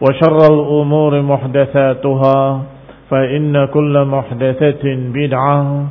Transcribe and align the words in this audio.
وشر 0.00 0.40
الأمور 0.54 1.22
محدثاتها 1.22 2.62
فإن 3.10 3.66
كل 3.66 4.04
محدثة 4.04 4.84
بدعة 5.14 5.86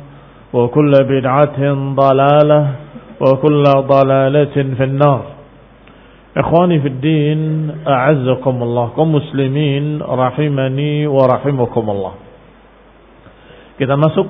وكل 0.52 0.92
بدعة 0.92 1.60
ضلالة 1.94 2.62
وكل 3.20 3.64
ضلالة 3.64 4.56
في 4.76 4.84
النار 4.84 5.22
إخواني 6.36 6.80
في 6.80 6.88
الدين 6.88 7.40
أعزكم 7.88 8.62
الله 8.62 8.86
كمسلمين 8.96 10.02
رحمني 10.02 11.06
ورحمكم 11.06 11.86
الله 11.90 12.14
Kita 13.78 13.94
masuk 13.94 14.26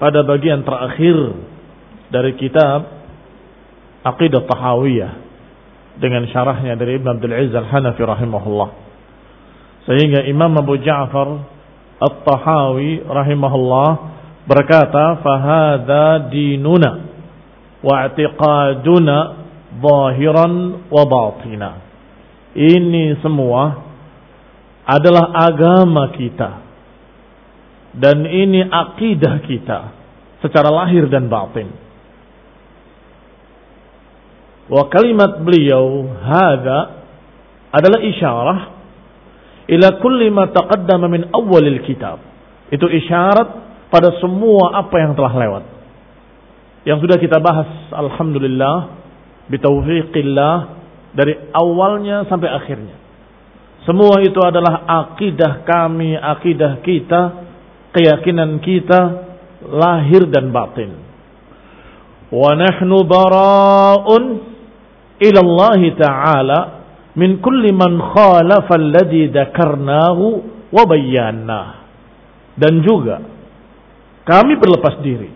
pada 0.00 0.24
bagian 0.24 0.64
terakhir 0.64 1.36
dari 2.08 2.32
kitab 2.40 2.88
Aqidah 4.00 4.48
Tahawiyah 4.48 5.12
dengan 6.00 6.24
syarahnya 6.32 6.80
dari 6.80 6.96
Ibn 6.96 7.20
Abdul 7.20 7.28
Aziz 7.28 7.52
Al-Hanafi 7.52 8.00
rahimahullah. 8.00 8.89
Sehingga 9.90 10.22
Imam 10.22 10.54
Abu 10.54 10.78
Ja'far 10.78 11.42
At-Tahawi 11.98 13.02
rahimahullah 13.10 13.90
berkata, 14.46 15.18
"Fahada 15.18 16.30
dinuna 16.30 17.10
wa 17.82 18.06
i'tiqaduna 18.06 19.16
zahiran 19.82 20.52
wa 20.86 21.02
batina." 21.10 21.70
Ini 22.54 23.18
semua 23.18 23.82
adalah 24.86 25.34
agama 25.50 26.14
kita. 26.14 26.62
Dan 27.90 28.30
ini 28.30 28.62
akidah 28.62 29.42
kita 29.42 29.80
secara 30.38 30.70
lahir 30.70 31.10
dan 31.10 31.26
batin. 31.26 31.66
Wa 34.70 34.86
kalimat 34.86 35.42
beliau 35.42 36.06
hada 36.22 37.02
adalah 37.74 37.98
isyarah 37.98 38.79
ila 39.68 39.88
kulli 40.00 40.30
ma 40.32 40.48
taqaddama 40.48 41.06
min 41.10 41.28
awalil 41.34 41.80
kitab. 41.84 42.22
Itu 42.70 42.86
isyarat 42.86 43.48
pada 43.90 44.16
semua 44.22 44.78
apa 44.78 44.96
yang 45.02 45.12
telah 45.18 45.34
lewat. 45.34 45.64
Yang 46.86 46.98
sudah 47.04 47.18
kita 47.20 47.38
bahas 47.42 47.68
alhamdulillah 47.92 48.76
bitaufiqillah 49.50 50.56
dari 51.12 51.34
awalnya 51.52 52.24
sampai 52.30 52.48
akhirnya. 52.48 52.96
Semua 53.84 54.22
itu 54.22 54.38
adalah 54.38 54.86
akidah 54.86 55.66
kami, 55.66 56.14
akidah 56.14 56.84
kita, 56.84 57.20
keyakinan 57.96 58.62
kita 58.62 59.00
lahir 59.66 60.28
dan 60.30 60.54
batin. 60.54 60.94
Wa 62.30 62.54
nahnu 62.54 62.96
bara'un 63.02 64.22
ila 65.18 65.40
Allah 65.42 65.80
Ta'ala 65.98 66.58
min 67.18 67.42
kulli 67.42 67.74
man 67.74 67.98
khalafa 67.98 68.74
alladhi 68.78 69.30
dzakarnahu 69.30 70.24
wa 70.70 70.82
bayyana. 70.86 71.62
Dan 72.54 72.84
juga 72.84 73.18
kami 74.26 74.54
berlepas 74.60 75.00
diri 75.02 75.30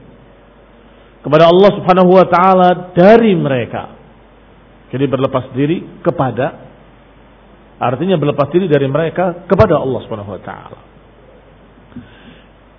kepada 1.24 1.48
Allah 1.48 1.70
Subhanahu 1.80 2.10
wa 2.14 2.26
taala 2.28 2.68
dari 2.92 3.32
mereka. 3.34 3.96
Jadi 4.92 5.04
berlepas 5.08 5.50
diri 5.56 6.04
kepada 6.04 6.62
artinya 7.80 8.14
berlepas 8.14 8.52
diri 8.54 8.70
dari 8.70 8.86
mereka 8.86 9.48
kepada 9.50 9.80
Allah 9.80 10.00
Subhanahu 10.06 10.36
wa 10.36 10.42
taala. 10.44 10.80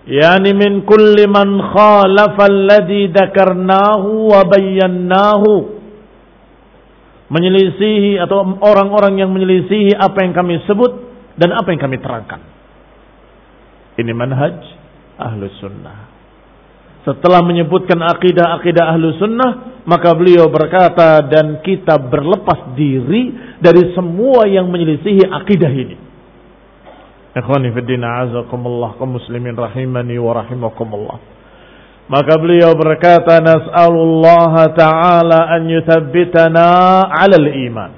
Yani 0.05 0.53
min 0.53 0.85
kulli 0.85 1.25
man 1.25 1.57
khalafa 1.73 2.45
alladhi 2.45 3.09
dzakarnahu 3.09 4.29
wa 4.29 4.45
bayyanahu 4.45 5.74
menyelisihi 7.29 8.21
atau 8.21 8.45
orang-orang 8.61 9.17
yang 9.17 9.33
menyelisihi 9.33 9.97
apa 9.97 10.21
yang 10.21 10.33
kami 10.37 10.61
sebut 10.69 10.91
dan 11.35 11.51
apa 11.57 11.73
yang 11.73 11.81
kami 11.81 11.97
terangkan. 11.97 12.41
Ini 13.95 14.11
manhaj 14.11 14.55
ahlu 15.17 15.47
sunnah. 15.57 16.13
Setelah 17.05 17.45
menyebutkan 17.45 18.01
akidah-akidah 18.01 18.85
ahlu 18.97 19.13
sunnah, 19.21 19.81
maka 19.85 20.09
beliau 20.17 20.49
berkata 20.49 21.21
dan 21.29 21.61
kita 21.61 22.01
berlepas 22.01 22.73
diri 22.73 23.29
dari 23.61 23.93
semua 23.93 24.49
yang 24.49 24.67
menyelisihi 24.73 25.29
akidah 25.29 25.69
ini. 25.69 25.95
Ikhwani 27.35 27.69
fiddina 27.75 28.25
azakumullah 28.25 28.97
kaum 28.97 29.21
muslimin 29.21 29.53
rahimani 29.53 30.17
wa 30.17 30.33
rahimakumullah. 30.33 31.34
Maka 32.05 32.37
beliau 32.37 32.77
berkata 32.77 33.41
nas'alullah 33.41 34.69
ta'ala 34.77 35.57
an 35.57 35.65
yuthabbitana 35.65 36.67
'alal 37.09 37.49
iman. 37.69 37.91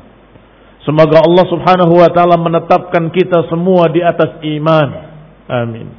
Semoga 0.87 1.19
Allah 1.19 1.45
Subhanahu 1.51 1.99
wa 1.99 2.07
taala 2.15 2.39
menetapkan 2.39 3.11
kita 3.11 3.51
semua 3.51 3.91
di 3.91 3.99
atas 3.99 4.39
iman. 4.39 4.89
Amin. 5.51 5.91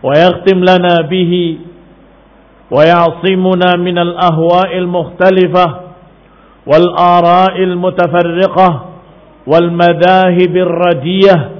Wa 0.00 0.16
yakhtim 0.16 0.64
lana 0.64 1.04
bihi 1.04 1.60
wa 2.72 2.80
ya'simuna 2.80 3.76
min 3.76 4.00
al-ahwa'il 4.00 4.88
mukhtalifah 4.88 5.70
wal 6.64 6.88
ara'il 6.96 7.76
mutafarriqah 7.76 8.72
wal 9.44 9.68
madahib 9.70 10.52
ar-radiyah 10.56 11.56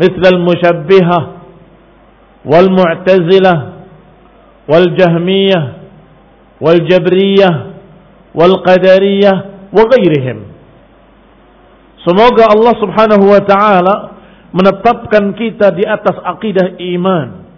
مثل 0.00 0.24
المشبهة 0.32 1.18
والمعتزلة 2.44 3.54
wal 4.70 4.86
jahmiyah 4.94 5.64
wal 6.62 6.80
jabriyah 6.86 7.54
wal 8.30 8.62
qadariyah 8.62 9.68
wa 9.74 9.82
ghairihim 9.90 10.46
semoga 12.06 12.54
Allah 12.54 12.74
Subhanahu 12.78 13.24
wa 13.26 13.42
taala 13.42 13.96
menetapkan 14.54 15.34
kita 15.34 15.74
di 15.74 15.82
atas 15.82 16.14
akidah 16.22 16.78
iman 16.78 17.50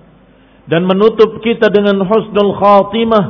dan 0.73 0.89
menutup 0.89 1.45
kita 1.45 1.69
dengan 1.69 2.01
husnul 2.01 2.57
khatimah 2.57 3.25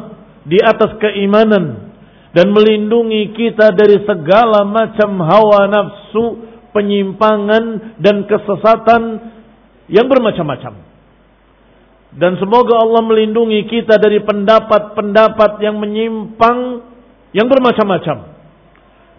di 0.47 0.59
atas 0.63 0.99
keimanan 1.03 1.93
dan 2.33 2.49
melindungi 2.51 3.37
kita 3.37 3.77
dari 3.77 4.01
segala 4.09 4.65
macam 4.65 5.21
hawa 5.21 5.69
nafsu, 5.69 6.49
penyimpangan 6.73 7.97
dan 8.01 8.25
kesesatan 8.25 9.03
yang 9.93 10.09
bermacam-macam. 10.09 10.92
Dan 12.13 12.37
semoga 12.37 12.77
Allah 12.77 13.01
melindungi 13.09 13.65
kita 13.73 13.97
dari 13.97 14.21
pendapat-pendapat 14.21 15.65
yang 15.65 15.81
menyimpang 15.81 16.85
yang 17.33 17.49
bermacam-macam. 17.49 18.37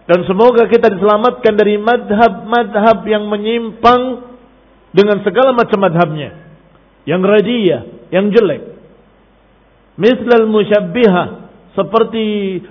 Dan 0.04 0.18
semoga 0.28 0.68
kita 0.70 0.92
diselamatkan 0.94 1.54
dari 1.58 1.80
madhab-madhab 1.80 3.02
yang 3.08 3.26
menyimpang 3.26 4.02
dengan 4.94 5.18
segala 5.26 5.50
macam 5.56 5.78
madhabnya. 5.80 6.30
Yang 7.02 7.22
radiyah, 7.24 7.80
yang 8.14 8.30
jelek. 8.30 8.62
Mislal 9.98 10.46
musyabbiha. 10.46 11.24
Seperti 11.74 12.22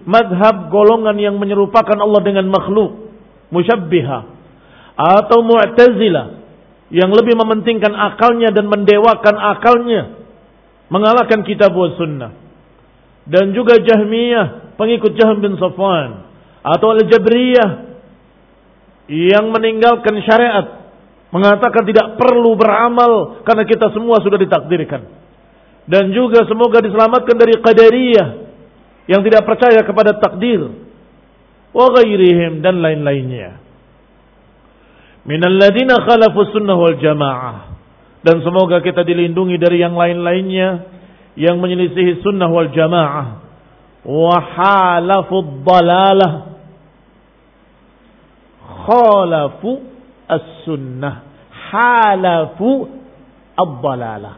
madhab 0.07 0.71
golongan 0.71 1.19
yang 1.19 1.35
menyerupakan 1.35 1.99
Allah 1.99 2.21
dengan 2.23 2.47
makhluk. 2.47 3.11
Musyabbiha. 3.51 4.19
Atau 4.95 5.43
mu'tazila. 5.43 6.43
Yang 6.94 7.12
lebih 7.18 7.34
mementingkan 7.42 7.90
akalnya 7.98 8.54
dan 8.54 8.69
mendewakan 8.69 9.36
akalnya. 9.57 10.24
Mengalahkan 10.94 11.42
kitab 11.42 11.74
wa 11.74 11.90
sunnah. 11.98 12.31
Dan 13.25 13.57
juga 13.57 13.81
jahmiyah. 13.81 14.78
Pengikut 14.78 15.18
Jahm 15.18 15.42
bin 15.42 15.57
Safwan. 15.57 16.30
Atau 16.62 16.94
al-jabriyah. 16.94 17.98
Yang 19.10 19.45
meninggalkan 19.50 20.22
syariat 20.22 20.84
Mengatakan 21.34 21.81
tidak 21.90 22.13
perlu 22.22 22.54
beramal 22.54 23.42
karena 23.42 23.66
kita 23.66 23.90
semua 23.90 24.22
sudah 24.22 24.38
ditakdirkan. 24.38 25.01
Dan 25.90 26.13
juga 26.13 26.45
semoga 26.45 26.78
diselamatkan 26.78 27.34
dari 27.34 27.57
qadariyah 27.57 28.30
yang 29.10 29.25
tidak 29.25 29.42
percaya 29.42 29.81
kepada 29.81 30.22
takdir. 30.22 30.62
Wa 31.74 31.90
ghairihim 31.90 32.62
dan 32.62 32.86
lain-lainnya. 32.86 33.62
Minal 35.23 35.55
ladina 35.55 36.03
khalafu 36.03 36.51
sunnah 36.51 36.75
wal 36.75 36.99
jamaah. 36.99 37.55
Dan 38.23 38.39
semoga 38.43 38.79
kita 38.79 39.03
dilindungi 39.03 39.59
dari 39.59 39.83
yang 39.83 39.95
lain-lainnya 39.95 40.87
yang 41.35 41.59
menyelisihi 41.59 42.23
sunnah 42.23 42.47
wal 42.47 42.71
jamaah. 42.71 43.27
Wa 44.03 44.37
halafu 44.39 45.63
dalalah. 45.63 46.33
Khalafu 48.83 49.71
as-sunnah 50.27 51.33
halafu 51.73 52.87
ad-dalalah. 53.57 54.35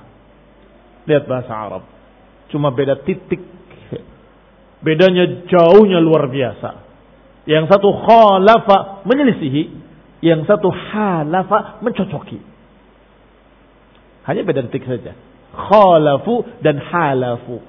Lihat 1.06 1.24
bahasa 1.30 1.54
Arab. 1.54 1.84
Cuma 2.50 2.72
beda 2.72 3.02
titik. 3.04 3.42
Bedanya 4.86 5.50
jauhnya 5.50 5.98
luar 5.98 6.30
biasa. 6.30 6.86
Yang 7.50 7.74
satu 7.74 7.90
khalafa 8.06 9.06
menyelisihi, 9.06 9.85
yang 10.26 10.42
satu 10.50 10.74
halafa 10.74 11.78
mencocoki. 11.86 12.42
Hanya 14.26 14.42
beda 14.42 14.66
titik 14.74 14.90
saja. 14.90 15.14
Khalafu 15.54 16.42
dan 16.66 16.82
halafu. 16.82 17.62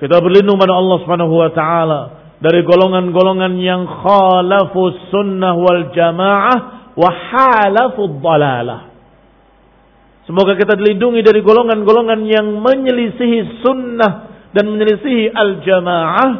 Kita 0.00 0.16
berlindung 0.24 0.56
pada 0.56 0.72
Allah 0.72 0.96
Subhanahu 1.04 1.34
wa 1.36 1.50
taala 1.52 2.00
dari 2.40 2.64
golongan-golongan 2.64 3.52
yang 3.60 3.84
khalafu 3.84 4.96
sunnah 5.12 5.52
wal 5.56 5.92
jamaah 5.92 6.58
wa 6.96 7.10
halafu 7.12 8.16
dalalah. 8.16 8.96
Semoga 10.24 10.58
kita 10.58 10.74
dilindungi 10.74 11.22
dari 11.22 11.38
golongan-golongan 11.44 12.20
yang 12.26 12.58
menyelisihi 12.58 13.62
sunnah 13.62 14.12
dan 14.50 14.72
menyelisihi 14.72 15.30
al-jamaah 15.30 16.30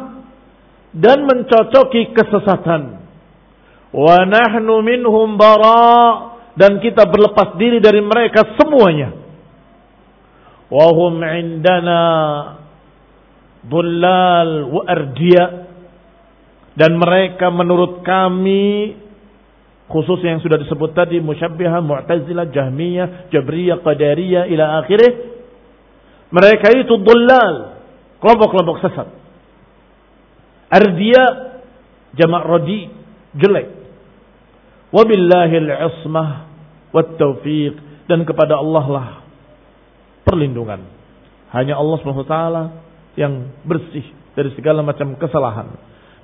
dan 0.91 1.23
mencocoki 1.23 2.11
kesesatan. 2.11 2.96
Wa 3.97 4.21
nahnu 4.29 4.85
minhum 4.85 5.41
bara. 5.41 6.37
Dan 6.57 6.81
kita 6.81 7.05
berlepas 7.09 7.57
diri 7.57 7.81
dari 7.81 8.01
mereka 8.01 8.53
semuanya. 8.57 9.13
Wa 10.69 10.87
hum 10.93 11.21
indana 11.21 12.01
dhullal 13.65 14.69
wa 14.69 14.81
ardiya. 14.85 15.45
Dan 16.77 17.01
mereka 17.01 17.49
menurut 17.49 18.05
kami 18.05 18.93
khusus 19.89 20.21
yang 20.21 20.37
sudah 20.43 20.61
disebut 20.61 20.93
tadi 20.93 21.17
musyabbihah, 21.17 21.81
mu'tazilah, 21.81 22.53
jahmiyah, 22.53 23.31
jabriyah, 23.33 23.81
qadariyah 23.81 24.45
ila 24.51 24.83
akhirih 24.83 25.37
mereka 26.27 26.75
itu 26.75 26.91
dhullal 26.99 27.79
kelompok-kelompok 28.19 28.77
sesat. 28.83 29.07
Ardiya 30.67 31.25
jamak 32.19 32.43
rodi 32.43 32.91
jelek 33.39 33.76
wabillahil 34.93 35.69
ismah 35.71 36.47
wat 36.95 37.19
taufiq 37.19 37.75
dan 38.07 38.23
kepada 38.23 38.59
Allah 38.59 38.85
lah 38.87 39.09
perlindungan 40.23 40.87
hanya 41.51 41.79
Allah 41.79 41.97
SWT 42.03 42.35
yang 43.15 43.55
bersih 43.63 44.03
dari 44.35 44.51
segala 44.53 44.83
macam 44.83 45.15
kesalahan 45.15 45.73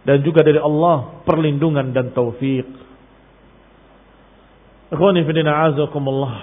dan 0.03 0.19
juga 0.21 0.43
dari 0.43 0.59
Allah 0.59 1.23
perlindungan 1.23 1.95
dan 1.95 2.11
taufik. 2.11 2.67
Ikhwani 4.91 5.23
fillah 5.25 5.73
azakumullah. 5.73 6.35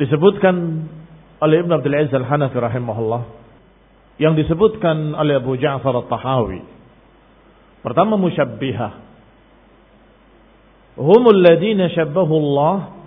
Disebutkan 0.00 0.86
oleh 1.40 1.56
Ibn 1.64 1.72
Abdul 1.80 1.96
Aziz 1.96 2.14
Al-Hanafi 2.14 2.56
rahimahullah 2.60 3.22
yang 4.20 4.36
disebutkan 4.36 5.16
oleh 5.16 5.40
Abu 5.40 5.56
Ja'far 5.56 5.96
At-Tahawi. 6.06 6.60
Pertama 7.80 8.20
musyabbihah. 8.20 9.09
Humul 10.98 11.38
ladina 11.42 11.90
syabbahu 11.90 12.34
Allah 12.34 12.98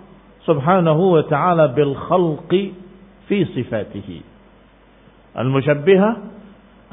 subhanahu 0.44 1.20
wa 1.20 1.22
ta'ala 1.24 1.72
bil 1.72 1.96
khalqi 1.96 2.72
fi 3.28 3.38
sifatihi. 3.52 4.18
Al-musyabbihah 5.34 6.12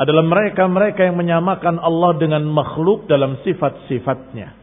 adalah 0.02 0.24
mereka-mereka 0.26 1.06
yang 1.06 1.20
menyamakan 1.20 1.78
Allah 1.78 2.18
dengan 2.18 2.42
makhluk 2.50 3.06
dalam 3.06 3.38
sifat-sifatnya. 3.46 4.58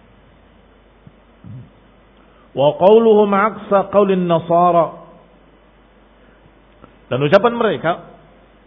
Wa 2.59 2.69
qawluhum 2.75 3.31
aksa 3.31 3.93
qawlin 3.95 4.27
nasara. 4.27 5.07
Dan 7.09 7.25
ucapan 7.25 7.55
mereka 7.55 7.93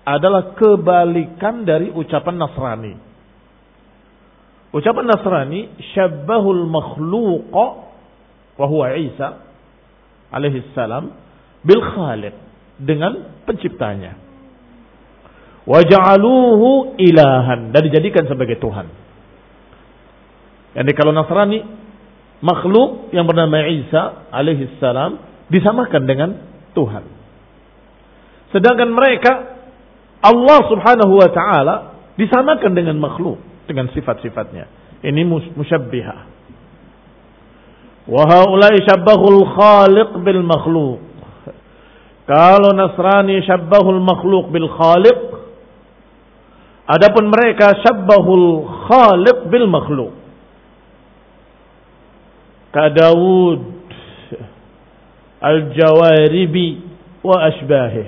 adalah 0.02 0.58
kebalikan 0.58 1.62
dari 1.62 1.94
ucapan 1.94 2.42
Nasrani. 2.42 3.11
Ucapan 4.72 5.04
Nasrani 5.04 5.68
syabbahul 5.92 6.64
makhluqa 6.64 7.66
wa 8.56 8.66
huwa 8.72 8.96
Isa 8.96 9.44
alaihi 10.32 10.64
salam 10.72 11.12
bil 11.68 11.84
khaliq 11.84 12.32
dengan 12.80 13.44
penciptanya 13.44 14.16
waja'aluhu 15.68 16.98
ilahan 16.98 17.70
dan 17.70 17.82
dijadikan 17.86 18.26
sebagai 18.26 18.58
Tuhan. 18.58 18.88
Jadi 20.72 20.92
kalau 20.96 21.12
Nasrani 21.12 21.60
makhluk 22.40 23.12
yang 23.12 23.28
bernama 23.28 23.60
Isa 23.68 24.32
alaihi 24.32 24.80
salam 24.80 25.20
disamakan 25.52 26.02
dengan 26.08 26.30
Tuhan. 26.72 27.04
Sedangkan 28.56 28.88
mereka 28.88 29.32
Allah 30.24 30.60
Subhanahu 30.72 31.14
wa 31.20 31.30
taala 31.30 31.76
disamakan 32.16 32.72
dengan 32.72 32.96
makhluk 33.04 33.51
dengan 33.68 33.90
sifat-sifatnya. 33.94 34.66
Ini 35.02 35.22
musyabbiha. 35.58 36.18
Wa 38.10 38.24
haula'i 38.26 38.82
syabbahul 38.86 39.42
khaliq 39.58 40.10
bil 40.22 40.42
makhluk. 40.46 41.02
Kalau 42.26 42.72
Nasrani 42.74 43.42
syabbahul 43.44 44.00
makhluk 44.00 44.54
bil 44.54 44.70
khaliq 44.70 45.42
Adapun 46.92 47.32
mereka 47.32 47.80
syabbahul 47.80 48.68
khaliq 48.90 49.48
bil 49.48 49.68
makhluk. 49.72 50.12
Ka 52.76 52.92
Dawud 52.92 53.62
Al-Jawaribi 55.40 56.84
wa 57.24 57.48
asbahih. 57.48 58.08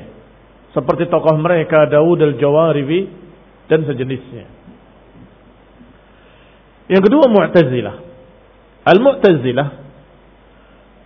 Seperti 0.75 1.07
tokoh 1.07 1.37
mereka 1.39 1.87
Dawud 1.87 2.19
Al-Jawaribi 2.19 3.07
dan 3.71 3.87
sejenisnya. 3.87 4.45
Yang 6.91 7.03
kedua 7.07 7.25
Mu'tazilah. 7.31 7.95
Al-Mu'tazilah 8.83 9.67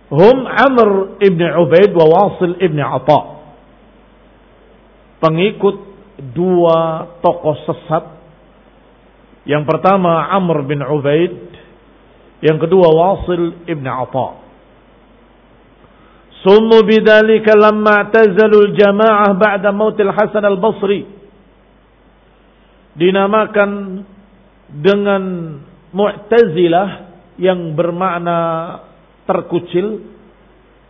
hum 0.08 0.36
Amr 0.48 1.20
ibn 1.20 1.42
Ubaid 1.44 1.92
wa 1.92 2.06
Wasil 2.08 2.56
ibn 2.58 2.80
Atha. 2.80 3.20
Pengikut 5.22 5.76
dua 6.34 7.06
tokoh 7.22 7.56
sesat. 7.66 8.04
Yang 9.48 9.64
pertama 9.64 10.28
Amr 10.34 10.66
bin 10.68 10.84
Ubaid, 10.84 11.34
yang 12.44 12.58
kedua 12.60 12.88
Wasil 12.90 13.64
ibn 13.70 13.86
Atha. 13.86 14.44
Summu 16.38 16.86
bidzalika 16.86 17.58
lamma 17.58 18.14
tazalul 18.14 18.78
jamaah 18.78 19.34
ba'da 19.34 19.74
mautil 19.74 20.12
Hasan 20.14 20.46
al-Basri. 20.46 21.02
Dinamakan 22.94 23.70
dengan 24.68 25.22
Mu'tazilah 25.88 26.88
yang 27.40 27.72
bermakna 27.72 28.38
terkucil, 29.24 30.04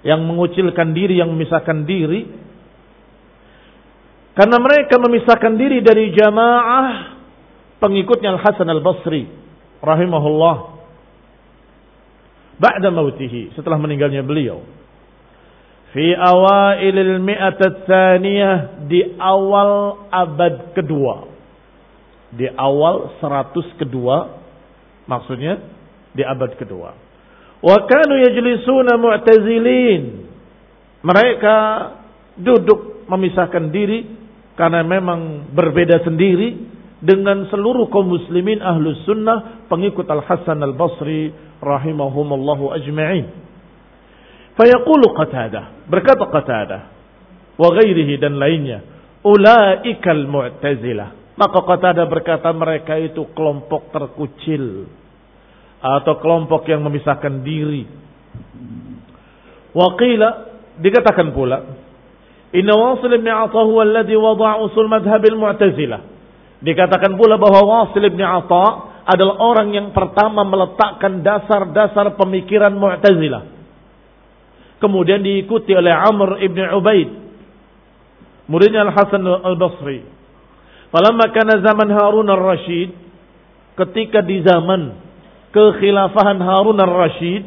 yang 0.02 0.26
mengucilkan 0.26 0.90
diri, 0.90 1.22
yang 1.22 1.30
memisahkan 1.30 1.86
diri. 1.86 2.26
Karena 4.34 4.58
mereka 4.58 4.98
memisahkan 4.98 5.54
diri 5.54 5.82
dari 5.82 6.14
jamaah 6.14 7.18
pengikutnya 7.78 8.38
Al-Hasan 8.38 8.66
Al-Basri 8.70 9.26
rahimahullah 9.78 10.56
ba'da 12.58 12.90
mautihi 12.90 13.54
setelah 13.54 13.78
meninggalnya 13.78 14.26
beliau 14.26 14.66
fi 15.94 16.12
awailil 16.12 17.22
mi'at 17.22 17.62
tsaniyah 17.86 18.86
di 18.90 19.14
awal 19.16 20.04
abad 20.10 20.74
kedua 20.74 21.37
di 22.34 22.46
awal 22.56 23.16
seratus 23.22 23.64
kedua 23.80 24.36
maksudnya 25.08 25.62
di 26.12 26.22
abad 26.24 26.56
kedua 26.60 26.92
wa 27.58 27.76
kanu 27.88 28.14
yajlisuna 28.22 29.00
mu'tazilin 29.00 30.02
mereka 31.02 31.56
duduk 32.38 33.06
memisahkan 33.08 33.72
diri 33.72 34.04
karena 34.58 34.82
memang 34.82 35.50
berbeda 35.54 36.02
sendiri 36.02 36.58
dengan 36.98 37.46
seluruh 37.46 37.86
kaum 37.94 38.10
muslimin 38.10 38.58
ahlus 38.58 38.98
sunnah 39.06 39.66
pengikut 39.70 40.06
Al-Hasan 40.10 40.58
Al-Basri 40.58 41.30
rahimahumullahu 41.62 42.74
ajma'in. 42.74 43.26
Fayaqulu 44.58 45.14
Qatadah, 45.14 45.86
berkata 45.86 46.26
Qatadah 46.26 46.82
wa 47.54 47.68
ghairihi 47.78 48.18
dan 48.18 48.34
lainnya, 48.34 48.82
ulaikal 49.22 50.26
mu'tazilah. 50.26 51.14
Maka 51.38 51.62
Qatadah 51.62 52.06
berkata 52.10 52.50
mereka 52.50 52.98
itu 52.98 53.22
kelompok 53.30 53.94
terkucil 53.94 54.90
atau 55.78 56.18
kelompok 56.18 56.66
yang 56.66 56.82
memisahkan 56.82 57.46
diri. 57.46 57.86
Waqila 59.70 60.28
dikatakan 60.82 61.30
pula, 61.30 61.62
Inna 62.50 62.74
Wasil 62.74 63.14
ibn 63.14 63.30
Atha 63.30 63.60
huwa 63.62 63.86
alladhi 63.86 64.18
wada'a 64.18 64.66
usul 64.66 64.90
madhhab 64.90 65.22
al-Mu'tazilah. 65.22 66.00
Dikatakan 66.58 67.14
pula 67.14 67.38
bahwa 67.38 67.86
Wasil 67.86 68.02
bin 68.10 68.18
Atha 68.18 68.98
adalah 69.06 69.38
orang 69.38 69.70
yang 69.70 69.88
pertama 69.94 70.42
meletakkan 70.42 71.22
dasar-dasar 71.22 72.18
pemikiran 72.18 72.74
Mu'tazilah. 72.74 73.46
Kemudian 74.82 75.22
diikuti 75.22 75.70
oleh 75.70 75.94
Amr 75.94 76.42
ibn 76.42 76.58
Ubaid. 76.74 77.10
Muridnya 78.50 78.90
Al-Hasan 78.90 79.22
Al-Basri. 79.22 80.17
Falamma 80.88 81.30
kana 81.34 81.60
zaman 81.60 81.88
Harun 81.92 82.28
Al-Rashid. 82.28 82.90
Ketika 83.78 84.24
di 84.24 84.42
zaman 84.42 84.96
kekhilafahan 85.52 86.38
Harun 86.40 86.78
Al-Rashid. 86.78 87.44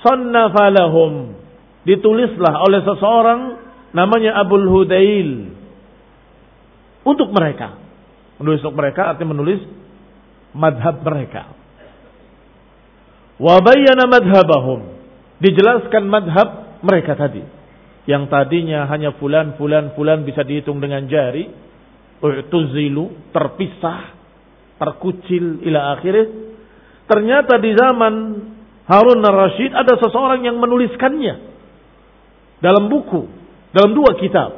Sannafa 0.00 0.72
lahum. 0.72 1.36
Ditulislah 1.84 2.60
oleh 2.64 2.80
seseorang 2.84 3.40
namanya 3.96 4.36
Abul 4.40 4.68
Hudail 4.68 5.60
untuk 7.04 7.32
mereka. 7.32 7.76
Menulis 8.40 8.60
untuk 8.64 8.76
mereka 8.76 9.12
artinya 9.12 9.36
menulis 9.36 9.60
madhab 10.56 11.00
mereka. 11.04 11.52
Wabayana 13.40 14.04
madhabahum. 14.08 14.80
Dijelaskan 15.40 16.04
madhab 16.08 16.48
mereka 16.84 17.16
tadi. 17.16 17.40
Yang 18.04 18.28
tadinya 18.28 18.84
hanya 18.88 19.16
fulan, 19.16 19.56
fulan, 19.56 19.96
fulan 19.96 20.24
bisa 20.28 20.44
dihitung 20.44 20.80
dengan 20.80 21.08
jari. 21.08 21.48
U'tuzilu, 22.20 23.32
terpisah, 23.32 24.12
terkucil 24.76 25.64
ila 25.64 25.96
akhirnya. 25.96 26.52
Ternyata 27.08 27.56
di 27.58 27.70
zaman 27.74 28.14
Harun 28.86 29.24
al-Rashid 29.24 29.72
ada 29.72 29.96
seseorang 29.96 30.44
yang 30.44 30.60
menuliskannya. 30.60 31.34
Dalam 32.60 32.92
buku. 32.92 33.24
Dalam 33.72 33.96
dua 33.96 34.14
kitab. 34.20 34.50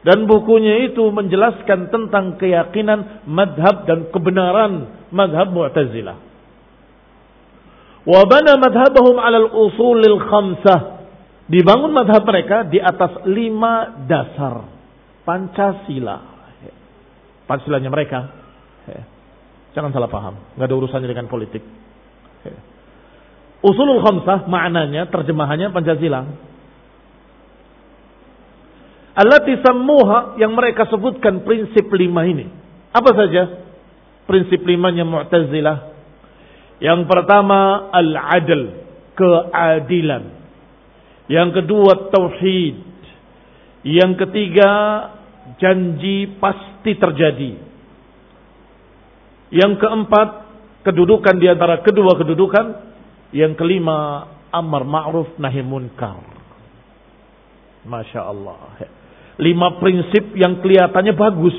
Dan 0.00 0.24
bukunya 0.24 0.88
itu 0.88 1.04
menjelaskan 1.12 1.92
tentang 1.92 2.40
keyakinan 2.40 3.28
madhab 3.28 3.84
dan 3.84 4.08
kebenaran 4.08 5.04
madhab 5.12 5.52
Mu'tazilah. 5.52 6.16
Wabana 8.08 8.56
madhabahum 8.56 9.20
alal 9.20 9.48
usulil 9.52 10.20
khamsah. 10.24 10.80
Dibangun 11.50 11.92
madhab 11.92 12.24
mereka 12.24 12.64
di 12.64 12.80
atas 12.80 13.26
lima 13.28 14.06
dasar. 14.08 14.64
Pancasila. 15.26 16.29
Pancasilanya 17.50 17.90
mereka. 17.90 18.30
Jangan 19.74 19.90
salah 19.90 20.06
paham. 20.06 20.38
Nggak 20.54 20.66
ada 20.70 20.76
urusannya 20.78 21.10
dengan 21.10 21.26
politik. 21.26 21.66
Usulul 23.66 24.06
khamsah 24.06 24.46
maknanya, 24.46 25.10
terjemahannya 25.10 25.74
Pancasila 25.74 26.24
Allati 29.20 29.58
sammuha 29.60 30.40
yang 30.40 30.54
mereka 30.54 30.86
sebutkan 30.88 31.42
prinsip 31.44 31.90
lima 31.92 32.24
ini. 32.24 32.46
Apa 32.94 33.10
saja? 33.12 33.66
Prinsip 34.24 34.62
limanya 34.62 35.02
Mu'tazilah. 35.02 35.92
Yang 36.80 37.10
pertama 37.10 37.90
al-adl, 37.92 38.80
keadilan. 39.18 40.24
Yang 41.26 41.62
kedua 41.62 42.08
tauhid. 42.14 42.80
Yang 43.84 44.12
ketiga 44.24 44.70
janji 45.60 46.38
pasti 46.80 46.96
terjadi. 46.96 47.52
Yang 49.52 49.72
keempat 49.84 50.28
kedudukan 50.88 51.36
di 51.36 51.44
antara 51.52 51.84
kedua 51.84 52.16
kedudukan. 52.16 52.88
Yang 53.36 53.60
kelima 53.60 54.26
amar 54.48 54.88
ma'ruf 54.88 55.36
nahi 55.36 55.60
munkar. 55.60 56.24
Masya 57.84 58.20
Allah. 58.24 58.80
Lima 59.36 59.76
prinsip 59.76 60.32
yang 60.40 60.64
kelihatannya 60.64 61.12
bagus. 61.12 61.54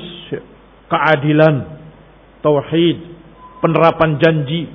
Keadilan, 0.90 1.56
tauhid, 2.42 2.98
penerapan 3.62 4.18
janji. 4.18 4.68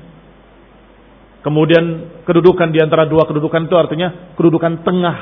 Kemudian 1.44 2.18
kedudukan 2.24 2.72
di 2.72 2.80
antara 2.82 3.06
dua 3.06 3.28
kedudukan 3.28 3.68
itu 3.68 3.76
artinya 3.76 4.34
kedudukan 4.40 4.82
tengah. 4.88 5.18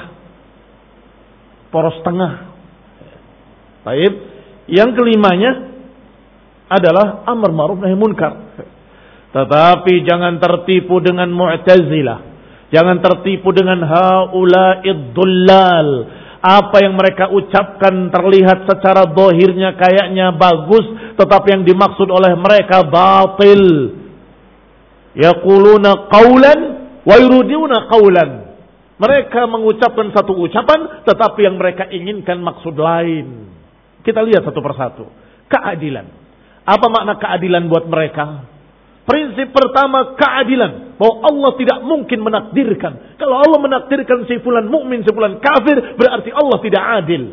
Poros 1.74 1.98
tengah. 2.05 2.34
Baik. 3.84 4.35
Yang 4.65 4.89
kelimanya 4.98 5.51
adalah 6.69 7.22
amar 7.29 7.53
ma'ruf 7.53 7.77
nahi 7.77 7.93
munkar. 7.93 8.34
Tetapi 9.36 9.93
jangan 10.07 10.41
tertipu 10.41 11.03
dengan 11.03 11.29
Mu'tazilah. 11.29 12.34
Jangan 12.74 12.98
tertipu 13.03 13.53
dengan 13.53 13.86
haula'id 13.86 15.13
dullal 15.13 15.89
apa 16.45 16.77
yang 16.77 16.93
mereka 16.93 17.34
ucapkan 17.34 18.13
terlihat 18.13 18.69
secara 18.69 19.10
dohirnya 19.10 19.74
kayaknya 19.74 20.29
bagus, 20.38 20.86
tetapi 21.17 21.57
yang 21.57 21.63
dimaksud 21.65 22.05
oleh 22.05 22.38
mereka 22.38 22.86
batil. 22.86 23.98
Yaquluna 25.17 26.05
qawlan 26.13 26.60
wa 27.01 27.15
yuruduna 27.17 27.89
qawlan. 27.89 28.29
Mereka 29.01 29.41
mengucapkan 29.50 30.13
satu 30.13 30.38
ucapan, 30.38 31.01
tetapi 31.03 31.39
yang 31.50 31.57
mereka 31.57 31.89
inginkan 31.89 32.38
maksud 32.45 32.77
lain. 32.77 33.55
Kita 34.06 34.22
lihat 34.22 34.46
satu 34.46 34.62
persatu. 34.62 35.10
Keadilan. 35.50 36.06
Apa 36.66 36.86
makna 36.94 37.18
keadilan 37.18 37.66
buat 37.66 37.90
mereka? 37.90 38.46
Prinsip 39.06 39.50
pertama 39.50 40.14
keadilan. 40.14 40.98
Bahwa 41.02 41.26
Allah 41.26 41.52
tidak 41.58 41.80
mungkin 41.82 42.22
menakdirkan. 42.22 43.18
Kalau 43.18 43.42
Allah 43.42 43.60
menakdirkan 43.60 44.30
si 44.30 44.38
fulan 44.46 44.70
mukmin, 44.70 45.02
si 45.02 45.10
fulan 45.10 45.42
kafir, 45.42 45.98
berarti 45.98 46.30
Allah 46.30 46.58
tidak 46.62 46.84
adil. 47.02 47.24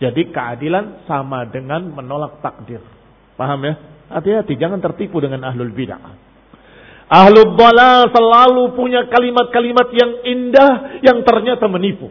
Jadi 0.00 0.32
keadilan 0.32 1.04
sama 1.04 1.48
dengan 1.48 1.88
menolak 1.92 2.40
takdir. 2.40 2.80
Paham 3.36 3.60
ya? 3.64 3.74
Hati-hati, 4.12 4.56
jangan 4.56 4.80
tertipu 4.80 5.20
dengan 5.20 5.44
ahlul 5.44 5.72
bidah. 5.72 6.00
Ahlul 7.10 7.58
bala 7.58 8.08
selalu 8.08 8.78
punya 8.78 9.08
kalimat-kalimat 9.10 9.88
yang 9.92 10.10
indah 10.24 10.72
yang 11.04 11.20
ternyata 11.26 11.68
menipu. 11.68 12.08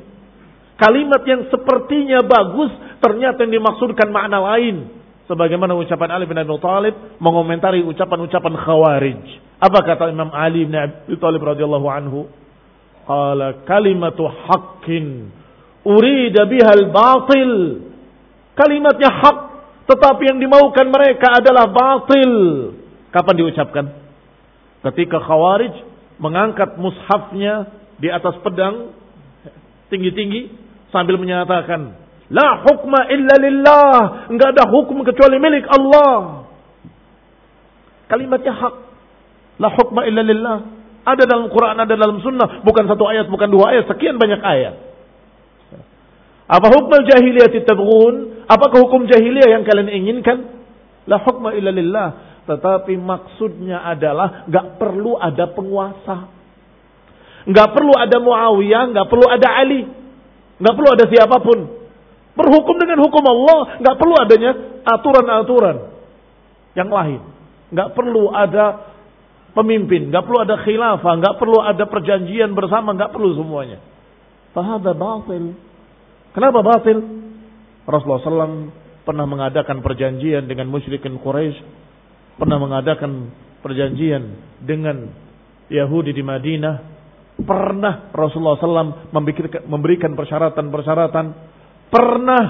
Kalimat 0.79 1.27
yang 1.27 1.43
sepertinya 1.51 2.23
bagus 2.23 2.71
ternyata 3.03 3.43
yang 3.43 3.59
dimaksudkan 3.59 4.07
makna 4.15 4.39
lain. 4.39 4.87
Sebagaimana 5.27 5.75
ucapan 5.75 6.09
Ali 6.15 6.25
bin 6.25 6.39
Abi 6.39 6.55
Thalib 6.63 6.95
mengomentari 7.19 7.83
ucapan-ucapan 7.83 8.53
Khawarij. 8.55 9.23
Apa 9.59 9.79
kata 9.83 10.09
Imam 10.09 10.31
Ali 10.31 10.63
bin 10.63 10.73
Abi 10.79 11.19
Thalib 11.19 11.43
radhiyallahu 11.43 11.87
anhu? 11.91 12.31
Qala 13.03 13.67
kalimatu 13.67 14.23
haqqin 14.23 15.35
urida 15.83 16.47
bihal 16.47 16.87
batil. 16.95 17.53
Kalimatnya 18.55 19.11
hak, 19.11 19.37
tetapi 19.83 20.31
yang 20.31 20.39
dimaukan 20.39 20.87
mereka 20.87 21.43
adalah 21.43 21.67
batil. 21.67 22.33
Kapan 23.11 23.35
diucapkan? 23.35 23.85
Ketika 24.79 25.19
Khawarij 25.19 25.75
mengangkat 26.23 26.79
mushafnya 26.79 27.67
di 27.99 28.07
atas 28.07 28.39
pedang 28.39 28.95
tinggi-tinggi 29.91 30.68
sambil 30.89 31.17
menyatakan 31.17 31.97
la 32.29 32.61
hukma 32.65 33.09
illa 33.09 33.35
lillah. 33.41 33.97
Enggak 34.29 34.57
ada 34.57 34.69
hukum 34.69 35.01
kecuali 35.05 35.37
milik 35.41 35.65
Allah. 35.69 36.45
Kalimatnya 38.09 38.53
hak. 38.53 38.75
La 39.61 39.69
hukma 39.73 40.05
illa 40.05 40.21
lillah. 40.21 40.57
Ada 41.05 41.25
dalam 41.25 41.49
Quran 41.49 41.77
ada 41.77 41.93
dalam 41.97 42.21
sunnah. 42.21 42.61
Bukan 42.61 42.85
satu 42.85 43.05
ayat 43.09 43.29
bukan 43.29 43.49
dua 43.49 43.73
ayat. 43.73 43.89
Sekian 43.89 44.21
banyak 44.21 44.41
ayat. 44.41 44.75
Apa 46.49 46.67
hukum 46.73 47.05
jahiliyah 47.05 47.53
tabghun? 47.65 48.45
Apakah 48.49 48.81
hukum 48.81 49.05
jahiliyah 49.05 49.53
yang 49.53 49.63
kalian 49.65 49.89
inginkan? 49.93 50.65
La 51.05 51.21
hukma 51.21 51.53
illa 51.53 51.69
lillah. 51.69 52.09
Tetapi 52.49 52.97
maksudnya 52.97 53.85
adalah 53.85 54.49
enggak 54.49 54.81
perlu 54.81 55.13
ada 55.21 55.53
penguasa. 55.53 56.17
Nggak 57.49 57.69
perlu 57.71 57.93
ada 57.97 58.17
Muawiyah, 58.19 58.83
nggak 58.93 59.07
perlu 59.07 59.25
ada 59.25 59.47
Ali, 59.57 59.87
nggak 60.59 60.73
perlu 60.75 60.89
ada 60.93 61.05
siapa 61.07 61.37
pun. 61.41 61.59
Berhukum 62.35 62.75
dengan 62.79 63.03
hukum 63.03 63.23
Allah, 63.25 63.81
nggak 63.83 63.95
perlu 63.99 64.15
adanya 64.15 64.51
aturan-aturan 64.85 65.77
yang 66.77 66.87
lain. 66.87 67.21
Nggak 67.73 67.89
perlu 67.97 68.31
ada 68.31 68.95
pemimpin, 69.51 70.07
nggak 70.07 70.23
perlu 70.23 70.39
ada 70.45 70.55
khilafah, 70.63 71.13
nggak 71.19 71.35
perlu 71.35 71.59
ada 71.59 71.83
perjanjian 71.89 72.55
bersama, 72.55 72.95
nggak 72.95 73.11
perlu 73.11 73.35
semuanya. 73.35 73.83
Fahada 74.55 74.95
batil. 74.95 75.57
Kenapa 76.31 76.59
batil? 76.61 76.97
Rasulullah 77.89 78.21
SAW 78.21 78.69
pernah 79.03 79.25
mengadakan 79.25 79.81
perjanjian 79.81 80.45
dengan 80.45 80.69
musyrikin 80.69 81.17
Quraisy, 81.17 81.57
pernah 82.37 82.61
mengadakan 82.61 83.33
perjanjian 83.65 84.37
dengan 84.61 85.09
Yahudi 85.69 86.13
di 86.13 86.21
Madinah, 86.21 86.98
Pernah 87.39 88.11
Rasulullah 88.11 88.59
SAW 88.59 89.15
memberikan 89.67 90.11
persyaratan-persyaratan. 90.15 91.25
Pernah 91.89 92.43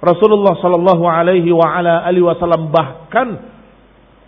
Rasulullah 0.00 0.54
Sallallahu 0.60 1.04
Alaihi 1.08 1.52
Wasallam 1.52 2.68
bahkan 2.68 3.40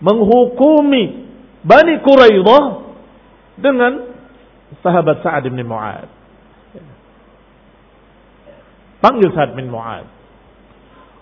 menghukumi 0.01 1.29
Bani 1.61 1.99
Quraidah 2.01 2.63
dengan 3.59 4.15
sahabat 4.79 5.21
Sa'ad 5.21 5.45
bin 5.47 5.61
Mu'ad. 5.67 6.07
Panggil 8.99 9.29
Sa'ad 9.31 9.55
bin 9.55 9.71
Mu'ad. 9.71 10.05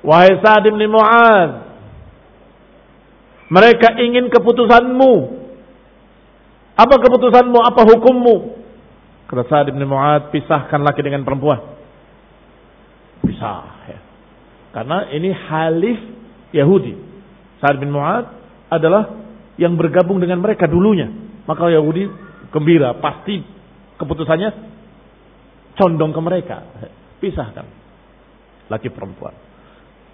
Wahai 0.05 0.37
Sa'ad 0.41 0.65
bin 0.65 0.81
Mu'ad. 0.89 1.51
Mereka 3.47 3.95
ingin 4.03 4.27
keputusanmu. 4.27 5.13
Apa 6.77 6.95
keputusanmu? 6.99 7.57
Apa 7.63 7.81
hukummu? 7.89 8.56
Kata 9.27 9.43
Sa'ad 9.43 9.67
bin 9.75 9.83
Mu'ad, 9.83 10.31
pisahkan 10.31 10.79
laki 10.79 11.03
dengan 11.03 11.27
perempuan. 11.27 11.59
Pisah. 13.27 13.63
Ya. 13.91 13.99
Karena 14.71 15.11
ini 15.11 15.29
halif 15.35 15.99
Yahudi. 16.55 16.95
Sa'ad 17.59 17.75
bin 17.75 17.91
Mu'ad 17.91 18.25
adalah 18.71 19.19
yang 19.59 19.75
bergabung 19.75 20.23
dengan 20.23 20.39
mereka 20.39 20.63
dulunya. 20.63 21.11
Maka 21.43 21.67
Yahudi 21.67 22.07
gembira. 22.55 22.95
Pasti 23.03 23.43
keputusannya 23.99 24.49
condong 25.75 26.15
ke 26.15 26.21
mereka. 26.23 26.57
Pisahkan. 27.19 27.67
Laki 28.71 28.87
perempuan. 28.95 29.35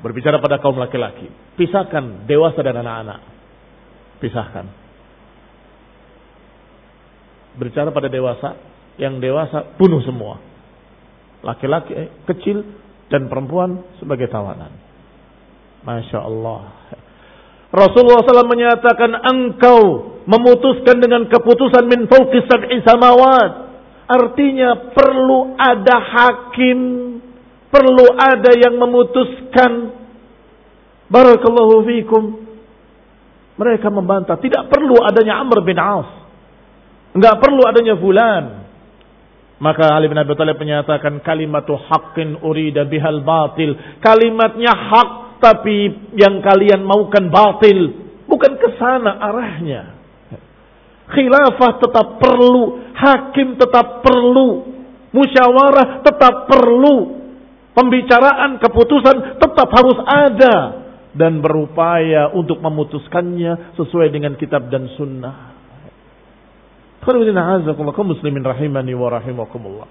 Berbicara 0.02 0.42
pada 0.42 0.58
kaum 0.58 0.76
laki-laki. 0.82 1.30
Pisahkan 1.54 2.26
dewasa 2.26 2.60
dan 2.66 2.82
anak-anak. 2.82 3.20
Pisahkan. 4.20 4.66
Berbicara 7.54 7.94
pada 7.94 8.10
dewasa, 8.10 8.73
yang 8.98 9.18
dewasa 9.18 9.78
bunuh 9.78 10.02
semua. 10.06 10.38
Laki-laki 11.44 11.92
eh, 11.92 12.10
kecil 12.30 12.64
dan 13.10 13.28
perempuan 13.28 13.84
sebagai 14.00 14.30
tawanan. 14.30 14.72
Masya 15.84 16.20
Allah. 16.24 16.62
Rasulullah 17.74 18.22
SAW 18.22 18.54
menyatakan 18.54 19.12
engkau 19.18 19.82
memutuskan 20.30 21.02
dengan 21.02 21.28
keputusan 21.28 21.84
min 21.90 22.06
fauqis 22.08 22.46
sab'i 22.48 22.80
samawat. 22.86 23.52
Artinya 24.08 24.94
perlu 24.94 25.58
ada 25.58 25.96
hakim, 26.00 26.80
perlu 27.74 28.06
ada 28.14 28.52
yang 28.56 28.78
memutuskan. 28.78 29.72
Barakallahu 31.10 31.84
fikum. 31.88 32.24
Mereka 33.54 33.90
membantah, 33.94 34.38
tidak 34.42 34.70
perlu 34.70 34.98
adanya 35.02 35.42
Amr 35.42 35.62
bin 35.62 35.78
Auf. 35.78 36.10
Enggak 37.14 37.38
perlu 37.38 37.62
adanya 37.70 37.94
fulan. 38.02 38.63
Maka 39.62 39.94
Ali 39.94 40.10
bin 40.10 40.18
Abi 40.18 40.34
Thalib 40.34 40.58
menyatakan 40.58 41.22
kalimatu 41.22 41.78
haqqin 41.78 42.42
urida 42.42 42.90
bihal 42.90 43.22
batil. 43.22 43.78
Kalimatnya 44.02 44.74
hak 44.74 45.10
tapi 45.40 45.92
yang 46.18 46.42
kalian 46.42 46.82
maukan 46.82 47.30
batil. 47.30 47.94
Bukan 48.26 48.58
ke 48.58 48.70
sana 48.82 49.20
arahnya. 49.22 50.00
Khilafah 51.14 51.84
tetap 51.84 52.18
perlu, 52.18 52.82
hakim 52.96 53.60
tetap 53.60 54.02
perlu, 54.02 54.66
musyawarah 55.14 56.02
tetap 56.02 56.50
perlu. 56.50 57.22
Pembicaraan, 57.74 58.62
keputusan 58.62 59.42
tetap 59.42 59.70
harus 59.74 59.98
ada 60.06 60.56
dan 61.14 61.42
berupaya 61.42 62.30
untuk 62.34 62.62
memutuskannya 62.62 63.78
sesuai 63.78 64.14
dengan 64.14 64.38
kitab 64.38 64.70
dan 64.70 64.90
sunnah 64.94 65.53
muslimin 67.04 68.44
rahimani 68.44 68.94
wa 68.96 69.08
rahimakumullah. 69.14 69.88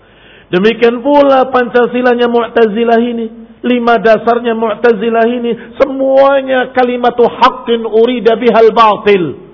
Demikian 0.53 1.01
pula 1.01 1.49
Pancasilanya 1.49 2.29
Mu'tazilah 2.29 3.01
ini. 3.01 3.27
Lima 3.65 3.97
dasarnya 3.97 4.53
Mu'tazilah 4.53 5.25
ini. 5.33 5.53
Semuanya 5.81 6.77
kalimatu 6.77 7.25
haqqin 7.25 7.89
urida 7.89 8.37
bihal 8.37 8.69
batil. 8.77 9.53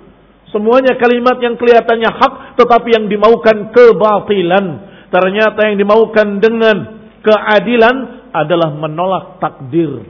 Semuanya 0.49 0.97
kalimat 0.97 1.37
yang 1.44 1.61
kelihatannya 1.61 2.09
hak 2.09 2.33
tetapi 2.57 2.88
yang 2.97 3.07
dimaukan 3.07 3.68
kebatilan. 3.71 4.66
Ternyata 5.12 5.61
yang 5.68 5.77
dimaukan 5.77 6.40
dengan 6.40 6.77
keadilan 7.21 7.97
adalah 8.33 8.73
menolak 8.73 9.38
takdir. 9.40 10.03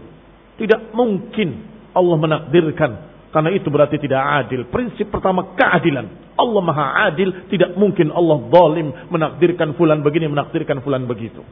Tidak 0.58 0.94
mungkin 0.94 1.48
Allah 1.94 2.16
menakdirkan. 2.16 2.90
Karena 3.28 3.50
itu 3.52 3.68
berarti 3.68 3.98
tidak 4.00 4.46
adil. 4.46 4.66
Prinsip 4.70 5.10
pertama 5.10 5.52
keadilan. 5.58 6.27
Allah 6.38 6.62
maha 6.62 7.10
adil, 7.10 7.50
tidak 7.50 7.74
mungkin 7.74 8.14
Allah 8.14 8.38
zalim 8.46 8.94
menakdirkan 9.10 9.74
fulan 9.74 10.06
begini, 10.06 10.30
menakdirkan 10.30 10.78
fulan 10.86 11.04
begitu. 11.10 11.42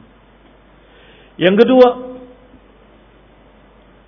Yang 1.35 1.67
kedua, 1.67 1.87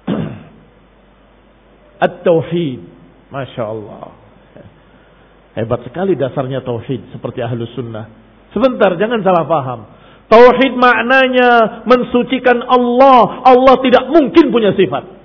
At-Tauhid. 2.08 2.82
Masya 3.30 3.64
Allah. 3.68 4.18
Hebat 5.60 5.84
sekali 5.86 6.16
dasarnya 6.16 6.64
Tauhid. 6.64 7.12
Seperti 7.12 7.44
Ahlus 7.44 7.76
Sunnah. 7.76 8.08
Sebentar, 8.56 8.96
jangan 8.96 9.20
salah 9.22 9.46
paham. 9.46 9.80
Tauhid 10.32 10.74
maknanya 10.80 11.84
mensucikan 11.90 12.64
Allah. 12.64 13.44
Allah 13.44 13.76
tidak 13.84 14.08
mungkin 14.08 14.54
punya 14.54 14.72
sifat. 14.78 15.19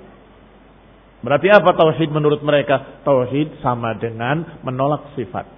Berarti 1.25 1.49
apa 1.49 1.73
tauhid 1.73 2.13
menurut 2.13 2.45
mereka? 2.45 3.01
Tauhid 3.01 3.57
sama 3.65 3.97
dengan 3.97 4.61
menolak 4.61 5.17
sifat. 5.17 5.49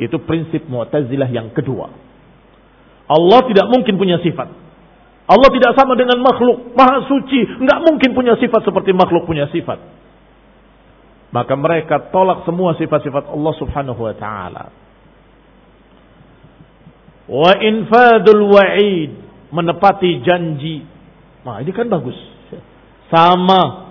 Itu 0.00 0.16
prinsip 0.24 0.64
Mu'tazilah 0.64 1.28
yang 1.28 1.52
kedua. 1.52 1.92
Allah 3.04 3.40
tidak 3.44 3.68
mungkin 3.68 4.00
punya 4.00 4.16
sifat. 4.24 4.48
Allah 5.28 5.48
tidak 5.52 5.76
sama 5.76 5.92
dengan 5.96 6.24
makhluk, 6.24 6.72
maha 6.72 7.04
suci, 7.04 7.60
nggak 7.60 7.78
mungkin 7.84 8.16
punya 8.16 8.36
sifat 8.40 8.64
seperti 8.64 8.96
makhluk 8.96 9.28
punya 9.28 9.44
sifat. 9.52 9.80
Maka 11.32 11.54
mereka 11.60 12.08
tolak 12.08 12.48
semua 12.48 12.76
sifat-sifat 12.80 13.28
Allah 13.28 13.54
Subhanahu 13.60 14.00
wa 14.08 14.14
taala. 14.16 14.64
Wa 17.28 17.52
infadul 17.60 18.52
wa'id, 18.52 19.12
menepati 19.52 20.24
janji. 20.24 20.84
Nah, 21.44 21.60
ini 21.60 21.72
kan 21.76 21.88
bagus. 21.88 22.16
Sama 23.08 23.83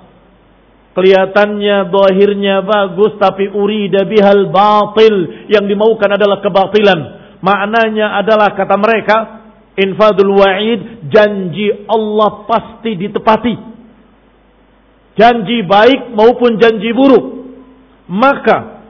Kelihatannya 0.94 1.90
dohirnya 1.90 2.62
bagus 2.62 3.18
tapi 3.18 3.50
urida 3.50 4.06
bihal 4.06 4.54
batil. 4.54 5.50
Yang 5.50 5.74
dimaukan 5.74 6.10
adalah 6.14 6.38
kebatilan. 6.46 7.00
Maknanya 7.42 8.22
adalah 8.22 8.54
kata 8.54 8.78
mereka. 8.78 9.18
Infadul 9.74 10.38
wa'id. 10.38 11.10
Janji 11.10 11.90
Allah 11.90 12.46
pasti 12.46 12.94
ditepati. 12.94 13.56
Janji 15.18 15.66
baik 15.66 16.14
maupun 16.14 16.62
janji 16.62 16.94
buruk. 16.94 17.26
Maka. 18.06 18.86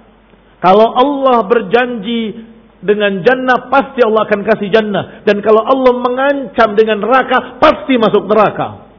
Kalau 0.59 0.95
Allah 0.95 1.43
berjanji 1.47 2.51
dengan 2.83 3.23
jannah 3.23 3.71
pasti 3.71 4.03
Allah 4.03 4.27
akan 4.27 4.41
kasih 4.43 4.67
jannah. 4.75 5.23
Dan 5.23 5.39
kalau 5.39 5.63
Allah 5.63 6.03
mengancam 6.03 6.75
dengan 6.75 6.99
neraka 6.99 7.63
pasti 7.63 7.95
masuk 7.95 8.27
neraka. 8.27 8.91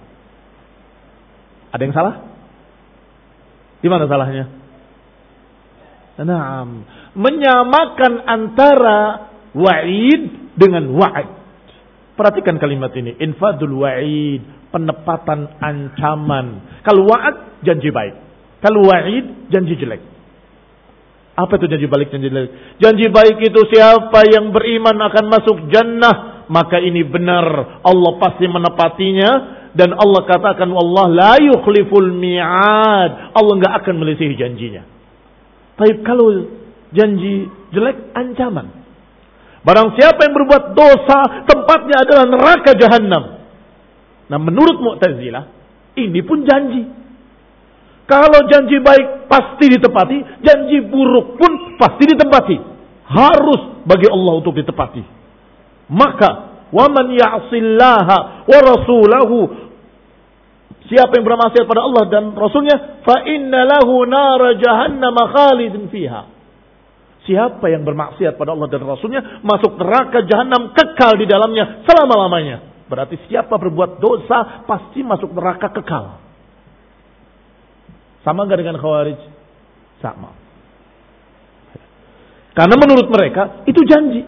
Ada 1.69 1.83
yang 1.85 1.93
salah? 1.93 2.34
Di 3.85 3.89
mana 3.93 4.09
salahnya? 4.09 4.49
Naam. 6.25 6.89
Menyamakan 7.21 8.25
antara 8.25 9.29
wa'id 9.53 10.57
dengan 10.57 10.89
wa'id. 10.97 11.29
Perhatikan 12.17 12.57
kalimat 12.57 12.97
ini. 12.97 13.21
Infadul 13.21 13.85
wa'id. 13.85 14.73
Penepatan 14.73 15.61
ancaman. 15.61 16.81
Kalau 16.81 17.05
wa'ad, 17.05 17.61
janji 17.61 17.93
baik. 17.93 18.15
Kalau 18.65 18.89
wa'id, 18.89 19.53
janji 19.53 19.77
jelek. 19.77 20.01
Apa 21.35 21.61
itu 21.61 21.67
janji 21.69 21.85
baik, 21.85 22.09
janji 22.09 22.33
jelek? 22.33 22.81
Janji 22.81 23.07
baik 23.13 23.37
itu 23.43 23.61
siapa 23.69 24.25
yang 24.33 24.49
beriman 24.49 24.97
akan 24.97 25.25
masuk 25.29 25.57
jannah. 25.69 26.47
Maka 26.49 26.81
ini 26.81 27.05
benar. 27.05 27.83
Allah 27.85 28.13
pasti 28.17 28.49
menepatinya 28.49 29.31
dan 29.75 29.91
Allah 29.91 30.23
katakan, 30.23 30.71
Allah 30.71 31.07
la 31.11 31.35
yukhliful 31.43 32.15
mi'ad. 32.15 33.35
Allah 33.35 33.53
enggak 33.59 33.75
akan 33.83 33.95
melisihi 33.99 34.39
janjinya. 34.39 34.87
Tapi 35.75 36.07
kalau 36.07 36.47
janji 36.95 37.51
jelek, 37.75 38.15
ancaman. 38.15 38.71
Barang 39.67 39.97
siapa 39.99 40.21
yang 40.23 40.35
berbuat 40.37 40.65
dosa, 40.79 41.43
tempatnya 41.49 42.07
adalah 42.07 42.25
neraka 42.31 42.71
jahanam. 42.79 43.43
Nah 44.31 44.39
menurut 44.39 44.79
Mu'tazilah, 44.79 45.45
ini 45.99 46.21
pun 46.23 46.45
janji. 46.45 46.85
Kalau 48.05 48.45
janji 48.53 48.77
baik 48.85 49.33
pasti 49.33 49.73
ditepati, 49.73 50.45
janji 50.45 50.85
buruk 50.85 51.41
pun 51.41 51.81
pasti 51.81 52.05
ditepati. 52.13 52.57
Harus 53.09 53.85
bagi 53.89 54.09
Allah 54.13 54.33
untuk 54.45 54.53
ditepati. 54.61 55.03
Maka 55.89 56.31
waman 56.69 57.17
ya'sillaha 57.17 58.45
wa 58.45 58.59
rasulahu 58.61 59.64
Siapa 60.85 61.17
yang 61.17 61.25
bermaksiat 61.25 61.65
pada 61.65 61.81
Allah 61.81 62.05
dan 62.13 62.37
Rasulnya, 62.37 63.01
fa 63.01 63.25
inna 63.25 63.65
lahu 63.65 64.05
nara 64.05 64.53
jahannam 64.61 65.17
khalidin 65.17 65.89
fiha. 65.89 66.29
Siapa 67.25 67.73
yang 67.73 67.89
bermaksiat 67.89 68.37
pada 68.37 68.53
Allah 68.53 68.69
dan 68.69 68.85
Rasulnya, 68.85 69.41
masuk 69.41 69.81
neraka 69.81 70.29
jahanam 70.29 70.77
kekal 70.77 71.17
di 71.17 71.25
dalamnya 71.25 71.81
selama-lamanya. 71.89 72.85
Berarti 72.85 73.17
siapa 73.33 73.57
berbuat 73.57 73.97
dosa, 73.97 74.69
pasti 74.69 75.01
masuk 75.01 75.33
neraka 75.33 75.73
kekal. 75.73 76.21
Sama 78.21 78.45
nggak 78.45 78.61
dengan 78.61 78.77
khawarij? 78.77 79.21
Sama. 80.05 80.37
Karena 82.53 82.77
menurut 82.77 83.09
mereka, 83.09 83.65
itu 83.65 83.81
janji. 83.89 84.21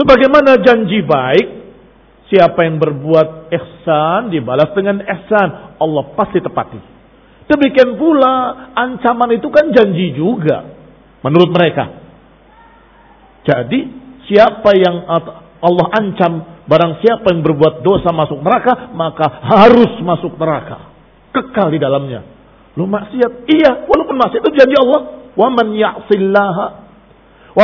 Sebagaimana 0.00 0.64
janji 0.64 1.04
baik, 1.04 1.57
siapa 2.28 2.64
yang 2.64 2.76
berbuat 2.80 3.52
ihsan 3.52 4.32
dibalas 4.32 4.72
dengan 4.76 5.00
ihsan. 5.04 5.76
Allah 5.80 6.04
pasti 6.14 6.38
tepati. 6.40 6.80
Demikian 7.48 7.96
pula 7.96 8.68
ancaman 8.76 9.32
itu 9.32 9.48
kan 9.48 9.72
janji 9.72 10.12
juga. 10.12 10.68
Menurut 11.24 11.50
mereka. 11.50 11.84
Jadi 13.48 13.80
siapa 14.28 14.70
yang 14.76 15.08
Allah 15.58 15.86
ancam 15.96 16.32
barang 16.68 17.00
siapa 17.00 17.32
yang 17.32 17.40
berbuat 17.40 17.80
dosa 17.80 18.12
masuk 18.12 18.44
neraka 18.44 18.92
maka 18.92 19.26
harus 19.48 19.96
masuk 20.04 20.36
neraka. 20.36 20.92
Kekal 21.32 21.72
di 21.72 21.80
dalamnya. 21.80 22.20
Lu 22.76 22.84
maksiat? 22.84 23.48
Iya, 23.48 23.88
walaupun 23.88 24.16
maksiat 24.20 24.44
itu 24.44 24.52
janji 24.54 24.76
Allah. 24.76 25.32
Wa 25.32 25.48
man 25.48 25.72
ya'sillaha 25.72 26.88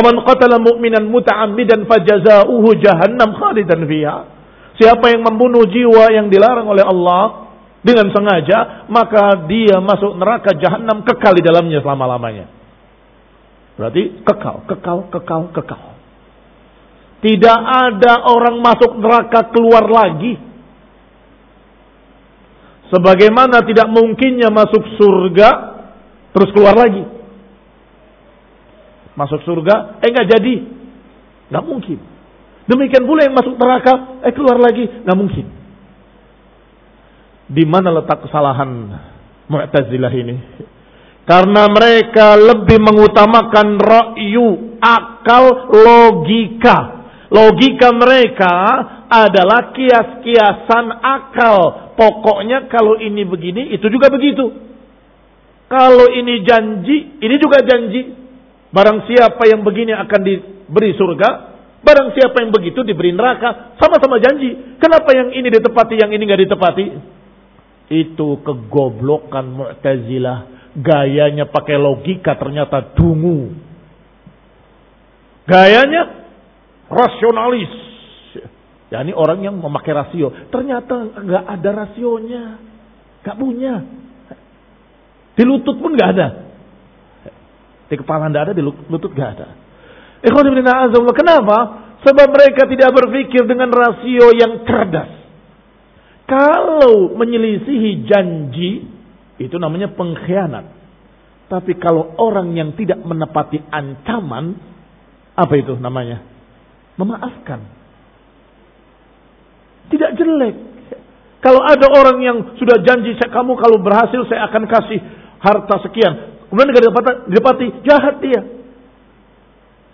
man 0.02 0.16
qatala 0.26 0.58
mu'minan 0.58 1.06
muta'ammidan 1.06 1.86
fajaza'uhu 1.86 2.68
jahannam 2.82 3.36
khalidan 3.38 3.86
fiha. 3.86 4.33
Siapa 4.74 5.10
yang 5.14 5.22
membunuh 5.22 5.64
jiwa 5.70 6.10
yang 6.10 6.26
dilarang 6.30 6.66
oleh 6.66 6.82
Allah 6.82 7.52
dengan 7.84 8.10
sengaja, 8.10 8.88
maka 8.90 9.46
dia 9.46 9.78
masuk 9.78 10.18
neraka 10.18 10.56
jahanam 10.58 11.06
kekal 11.06 11.36
di 11.36 11.42
dalamnya 11.44 11.78
selama-lamanya. 11.84 12.46
Berarti 13.78 14.22
kekal, 14.22 14.66
kekal, 14.66 14.98
kekal, 15.10 15.42
kekal. 15.54 15.82
Tidak 17.22 17.60
ada 17.64 18.28
orang 18.28 18.60
masuk 18.60 18.98
neraka 19.00 19.50
keluar 19.54 19.86
lagi. 19.86 20.36
Sebagaimana 22.92 23.64
tidak 23.64 23.88
mungkinnya 23.88 24.52
masuk 24.52 24.82
surga 25.00 25.50
terus 26.36 26.50
keluar 26.52 26.76
lagi 26.76 27.14
masuk 29.14 29.40
surga, 29.46 30.02
eh 30.02 30.10
nggak 30.10 30.28
jadi, 30.28 30.54
nggak 31.50 31.64
mungkin. 31.64 31.98
Demikian 32.64 33.04
pula 33.04 33.28
yang 33.28 33.36
masuk 33.36 33.60
neraka, 33.60 34.24
eh 34.24 34.32
keluar 34.32 34.56
lagi, 34.56 34.88
nggak 35.04 35.18
mungkin. 35.18 35.46
Di 37.44 37.64
mana 37.68 37.92
letak 37.92 38.24
kesalahan 38.24 38.70
Mu'tazilah 39.52 40.12
ini? 40.16 40.36
Karena 41.28 41.68
mereka 41.68 42.36
lebih 42.36 42.80
mengutamakan 42.80 43.80
ra'yu, 43.80 44.80
akal, 44.80 45.72
logika. 45.72 46.76
Logika 47.32 47.92
mereka 47.92 48.52
adalah 49.08 49.72
kias-kiasan 49.72 50.86
akal. 51.00 51.56
Pokoknya 51.96 52.68
kalau 52.68 52.96
ini 53.00 53.24
begini, 53.24 53.72
itu 53.76 53.88
juga 53.88 54.12
begitu. 54.12 54.52
Kalau 55.68 56.12
ini 56.12 56.44
janji, 56.44 57.20
ini 57.20 57.36
juga 57.40 57.60
janji. 57.64 58.24
Barang 58.68 59.08
siapa 59.08 59.48
yang 59.48 59.64
begini 59.64 59.96
akan 59.96 60.20
diberi 60.20 60.92
surga, 60.92 61.53
barang 61.84 62.16
siapa 62.16 62.40
yang 62.40 62.50
begitu 62.50 62.80
diberi 62.80 63.12
neraka, 63.12 63.76
sama-sama 63.76 64.16
janji. 64.18 64.80
Kenapa 64.80 65.12
yang 65.12 65.36
ini 65.36 65.48
ditepati, 65.52 65.94
yang 66.00 66.10
ini 66.10 66.22
nggak 66.24 66.42
ditepati? 66.48 66.86
Itu 67.92 68.40
kegoblokan 68.40 69.44
Mu'tazilah. 69.52 70.38
Gayanya 70.74 71.46
pakai 71.52 71.78
logika 71.78 72.34
ternyata 72.34 72.96
dungu. 72.96 73.54
Gayanya 75.46 76.26
rasionalis. 76.88 77.72
Ya 78.90 79.04
ini 79.04 79.12
orang 79.14 79.44
yang 79.44 79.54
memakai 79.60 79.92
rasio. 79.94 80.32
Ternyata 80.48 81.20
nggak 81.20 81.44
ada 81.46 81.70
rasionya. 81.70 82.44
nggak 83.22 83.36
punya. 83.38 83.74
Di 85.36 85.42
lutut 85.46 85.78
pun 85.78 85.94
nggak 85.94 86.10
ada. 86.16 86.28
Di 87.88 87.94
kepala 88.00 88.32
tidak 88.32 88.42
ada, 88.50 88.52
di 88.56 88.62
lutut 88.64 89.12
gak 89.12 89.30
ada. 89.38 89.48
Kenapa? 90.24 91.58
Sebab 92.04 92.26
mereka 92.32 92.68
tidak 92.68 92.90
berpikir 92.92 93.44
dengan 93.48 93.72
rasio 93.72 94.32
yang 94.36 94.64
cerdas. 94.64 95.24
Kalau 96.24 97.12
menyelisihi 97.16 98.08
janji, 98.08 98.84
itu 99.36 99.56
namanya 99.60 99.92
pengkhianat. 99.92 100.64
Tapi 101.48 101.76
kalau 101.76 102.16
orang 102.16 102.56
yang 102.56 102.72
tidak 102.72 103.04
menepati 103.04 103.60
ancaman, 103.68 104.56
apa 105.36 105.54
itu 105.60 105.76
namanya? 105.76 106.24
Memaafkan. 106.96 107.60
Tidak 109.92 110.10
jelek. 110.16 110.56
Kalau 111.44 111.60
ada 111.60 111.86
orang 111.92 112.18
yang 112.24 112.38
sudah 112.56 112.80
janji, 112.80 113.12
kamu 113.20 113.52
kalau 113.60 113.76
berhasil 113.84 114.24
saya 114.32 114.48
akan 114.48 114.64
kasih 114.64 115.00
harta 115.44 115.76
sekian. 115.84 116.40
Kemudian 116.48 116.72
didapati, 116.72 117.12
didapati 117.28 117.66
jahat 117.84 118.16
dia. 118.24 118.40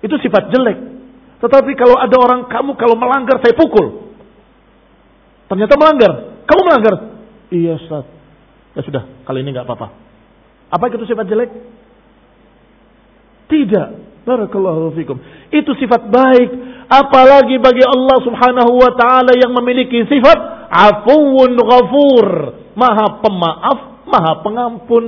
Itu 0.00 0.16
sifat 0.20 0.48
jelek. 0.52 0.78
Tetapi 1.40 1.72
kalau 1.76 1.96
ada 1.96 2.16
orang 2.20 2.48
kamu 2.48 2.76
kalau 2.76 2.96
melanggar 2.96 3.40
saya 3.40 3.56
pukul. 3.56 4.12
Ternyata 5.48 5.74
melanggar. 5.80 6.12
Kamu 6.44 6.60
melanggar. 6.68 6.94
Iya 7.48 7.80
Ustaz. 7.80 8.06
Ya 8.76 8.80
sudah, 8.86 9.02
kali 9.26 9.42
ini 9.42 9.50
nggak 9.50 9.66
apa-apa. 9.66 9.88
Apa 10.70 10.84
itu 10.88 11.02
sifat 11.08 11.26
jelek? 11.26 11.50
Tidak. 13.50 13.88
Barakallahu 14.22 14.94
fikum. 14.94 15.18
Itu 15.50 15.74
sifat 15.74 16.06
baik. 16.06 16.50
Apalagi 16.86 17.58
bagi 17.58 17.82
Allah 17.82 18.18
subhanahu 18.22 18.72
wa 18.78 18.92
ta'ala 18.94 19.34
yang 19.34 19.50
memiliki 19.50 20.06
sifat 20.06 20.38
afuun 20.70 21.58
ghafur. 21.58 22.26
Maha 22.78 23.18
pemaaf, 23.18 23.78
maha 24.06 24.32
pengampun. 24.46 25.04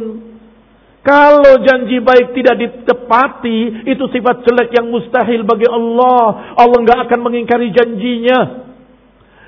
Kalau 1.02 1.58
janji 1.66 1.98
baik 1.98 2.30
tidak 2.30 2.62
ditepati, 2.62 3.90
itu 3.90 4.04
sifat 4.14 4.46
jelek 4.46 4.70
yang 4.70 4.86
mustahil 4.86 5.42
bagi 5.42 5.66
Allah. 5.66 6.54
Allah 6.54 6.78
nggak 6.78 7.10
akan 7.10 7.20
mengingkari 7.26 7.74
janjinya. 7.74 8.70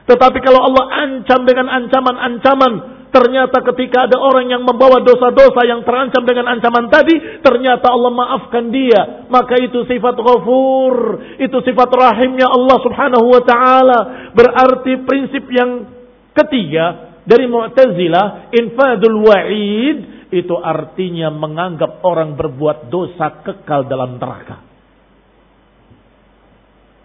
Tetapi 0.04 0.38
kalau 0.42 0.66
Allah 0.66 0.84
ancam 1.06 1.46
dengan 1.46 1.70
ancaman-ancaman, 1.70 2.72
ternyata 3.14 3.62
ketika 3.70 4.10
ada 4.10 4.18
orang 4.18 4.50
yang 4.50 4.66
membawa 4.66 4.98
dosa-dosa 5.06 5.62
yang 5.62 5.86
terancam 5.86 6.26
dengan 6.26 6.58
ancaman 6.58 6.90
tadi, 6.90 7.22
ternyata 7.38 7.86
Allah 7.86 8.10
maafkan 8.10 8.74
dia. 8.74 9.30
Maka 9.30 9.54
itu 9.62 9.86
sifat 9.86 10.18
ghafur, 10.18 11.22
itu 11.38 11.58
sifat 11.62 11.88
rahimnya 11.94 12.50
Allah 12.50 12.82
Subhanahu 12.82 13.30
wa 13.30 13.42
taala. 13.46 14.00
Berarti 14.34 15.06
prinsip 15.06 15.46
yang 15.54 15.86
ketiga 16.34 17.14
dari 17.22 17.46
Mu'tazilah, 17.46 18.50
infadul 18.58 19.22
wa'id 19.22 20.13
itu 20.34 20.58
artinya 20.58 21.30
menganggap 21.30 22.02
orang 22.02 22.34
berbuat 22.34 22.90
dosa 22.90 23.46
kekal 23.46 23.86
dalam 23.86 24.18
neraka. 24.18 24.66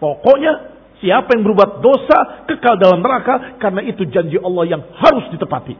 Pokoknya 0.02 0.52
siapa 0.98 1.38
yang 1.38 1.46
berbuat 1.46 1.78
dosa 1.78 2.42
kekal 2.50 2.74
dalam 2.82 2.98
neraka 2.98 3.54
karena 3.62 3.86
itu 3.86 4.02
janji 4.10 4.34
Allah 4.34 4.64
yang 4.66 4.82
harus 4.98 5.30
ditepati. 5.30 5.78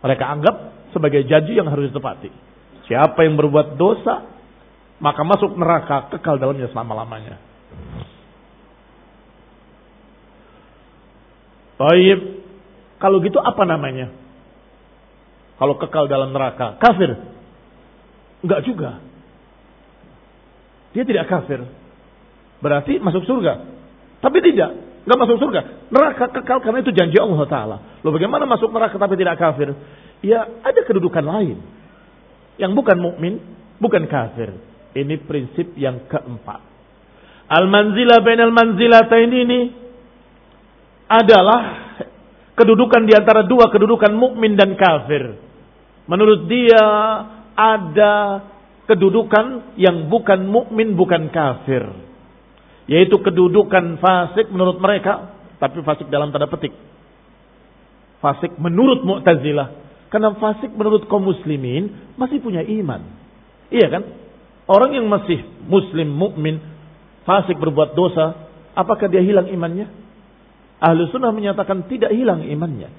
Mereka 0.00 0.24
anggap 0.24 0.56
sebagai 0.96 1.28
janji 1.28 1.60
yang 1.60 1.68
harus 1.68 1.92
ditepati. 1.92 2.32
Siapa 2.88 3.20
yang 3.28 3.36
berbuat 3.36 3.76
dosa 3.76 4.24
maka 4.96 5.20
masuk 5.28 5.52
neraka 5.60 6.08
kekal 6.08 6.40
dalamnya 6.40 6.72
selama-lamanya. 6.72 7.36
Baik, 11.76 12.20
kalau 12.96 13.20
gitu 13.20 13.36
apa 13.36 13.68
namanya? 13.68 14.08
Kalau 15.56 15.74
kekal 15.80 16.04
dalam 16.06 16.36
neraka, 16.36 16.76
kafir? 16.76 17.16
Enggak 18.44 18.60
juga. 18.68 19.00
Dia 20.92 21.04
tidak 21.04 21.28
kafir. 21.32 21.64
Berarti 22.60 23.00
masuk 23.00 23.24
surga. 23.24 23.64
Tapi 24.20 24.38
tidak. 24.44 24.76
Enggak 25.08 25.18
masuk 25.24 25.36
surga. 25.40 25.60
Neraka 25.88 26.24
kekal 26.40 26.58
karena 26.60 26.84
itu 26.84 26.92
janji 26.92 27.16
Allah 27.16 27.40
Ta'ala. 27.48 27.76
Loh 28.04 28.12
bagaimana 28.12 28.44
masuk 28.44 28.68
neraka 28.72 29.00
tapi 29.00 29.16
tidak 29.16 29.40
kafir? 29.40 29.72
Ya 30.20 30.44
ada 30.44 30.80
kedudukan 30.84 31.24
lain. 31.24 31.60
Yang 32.56 32.72
bukan 32.76 32.96
mukmin, 33.00 33.40
bukan 33.80 34.08
kafir. 34.08 34.56
Ini 34.96 35.20
prinsip 35.28 35.76
yang 35.76 36.08
keempat. 36.08 36.60
Al-manzilah 37.46 38.24
bain 38.24 38.40
al-manzilatain 38.42 39.30
ini 39.30 39.60
adalah 41.06 41.60
kedudukan 42.58 43.06
di 43.06 43.14
antara 43.14 43.46
dua 43.46 43.70
kedudukan 43.70 44.10
mukmin 44.16 44.58
dan 44.58 44.74
kafir. 44.74 45.45
Menurut 46.06 46.46
dia 46.46 46.84
ada 47.56 48.14
kedudukan 48.86 49.76
yang 49.78 50.06
bukan 50.06 50.46
mukmin 50.46 50.94
bukan 50.94 51.28
kafir. 51.34 51.82
Yaitu 52.86 53.18
kedudukan 53.18 53.98
fasik 53.98 54.46
menurut 54.54 54.78
mereka, 54.78 55.34
tapi 55.58 55.82
fasik 55.82 56.06
dalam 56.06 56.30
tanda 56.30 56.46
petik. 56.46 56.70
Fasik 58.22 58.54
menurut 58.62 59.02
Mu'tazilah. 59.02 59.86
Karena 60.06 60.38
fasik 60.38 60.70
menurut 60.70 61.10
kaum 61.10 61.26
muslimin 61.26 62.14
masih 62.14 62.38
punya 62.38 62.62
iman. 62.62 63.02
Iya 63.74 63.90
kan? 63.90 64.02
Orang 64.70 64.94
yang 64.94 65.10
masih 65.10 65.42
muslim, 65.66 66.14
mukmin, 66.14 66.62
fasik 67.26 67.58
berbuat 67.58 67.98
dosa, 67.98 68.46
apakah 68.74 69.10
dia 69.10 69.22
hilang 69.22 69.50
imannya? 69.50 69.90
Ahlu 70.78 71.10
sunnah 71.10 71.34
menyatakan 71.34 71.90
tidak 71.90 72.14
hilang 72.14 72.46
imannya. 72.46 72.90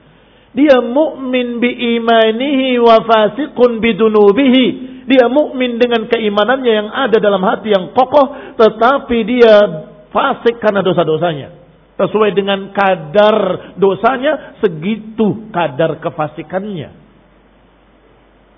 Dia 0.56 0.80
mukmin 0.80 1.60
bi 1.60 1.98
imanihi 2.00 2.80
wa 2.80 3.04
fasiqun 3.04 3.84
bidunubihi. 3.84 4.66
Dia 5.08 5.32
mukmin 5.32 5.80
dengan 5.80 6.08
keimanannya 6.12 6.72
yang 6.72 6.90
ada 6.92 7.18
dalam 7.20 7.40
hati 7.44 7.72
yang 7.72 7.96
kokoh, 7.96 8.56
tetapi 8.60 9.18
dia 9.24 9.56
fasik 10.12 10.60
karena 10.60 10.84
dosa-dosanya. 10.84 11.50
Sesuai 11.98 12.36
dengan 12.38 12.70
kadar 12.76 13.38
dosanya, 13.80 14.60
segitu 14.62 15.50
kadar 15.50 15.98
kefasikannya. 15.98 16.94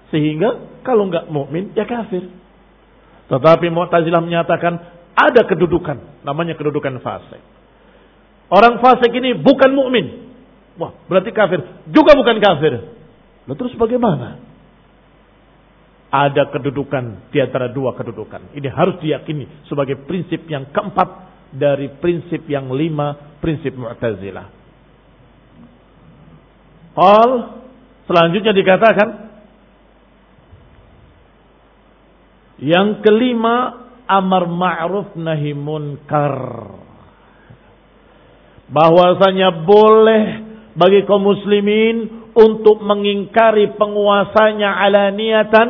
Sehingga 0.10 0.82
kalau 0.82 1.08
nggak 1.08 1.30
mukmin 1.30 1.72
ya 1.78 1.86
kafir. 1.86 2.26
Tetapi 3.30 3.70
Mu'tazilah 3.70 4.26
menyatakan 4.26 4.74
ada 5.14 5.42
kedudukan, 5.46 6.26
namanya 6.26 6.58
kedudukan 6.58 6.98
fasik. 7.00 7.42
Orang 8.50 8.82
fasik 8.82 9.14
ini 9.14 9.38
bukan 9.38 9.70
mukmin. 9.78 10.29
Wah, 10.80 10.96
berarti 11.12 11.36
kafir. 11.36 11.60
Juga 11.92 12.16
bukan 12.16 12.40
kafir. 12.40 12.74
Lalu 13.46 13.56
terus 13.60 13.76
bagaimana? 13.76 14.40
Ada 16.10 16.50
kedudukan 16.50 17.30
di 17.30 17.38
antara 17.44 17.70
dua 17.70 17.94
kedudukan. 17.94 18.56
Ini 18.56 18.72
harus 18.72 18.98
diyakini 19.04 19.68
sebagai 19.68 20.08
prinsip 20.08 20.48
yang 20.48 20.72
keempat 20.72 21.30
dari 21.54 21.92
prinsip 22.00 22.48
yang 22.48 22.72
lima, 22.72 23.38
prinsip 23.44 23.76
Mu'tazilah. 23.76 24.48
Qal 26.96 27.30
selanjutnya 28.10 28.56
dikatakan 28.56 29.30
Yang 32.60 33.08
kelima, 33.08 33.88
amar 34.04 34.44
ma'ruf 34.52 35.16
nahi 35.16 35.56
munkar. 35.56 36.36
Bahwasanya 38.68 39.64
boleh 39.64 40.49
bagi 40.80 41.04
kaum 41.04 41.28
muslimin 41.28 42.32
untuk 42.32 42.80
mengingkari 42.80 43.76
penguasanya 43.76 44.80
alaniatan 44.80 45.70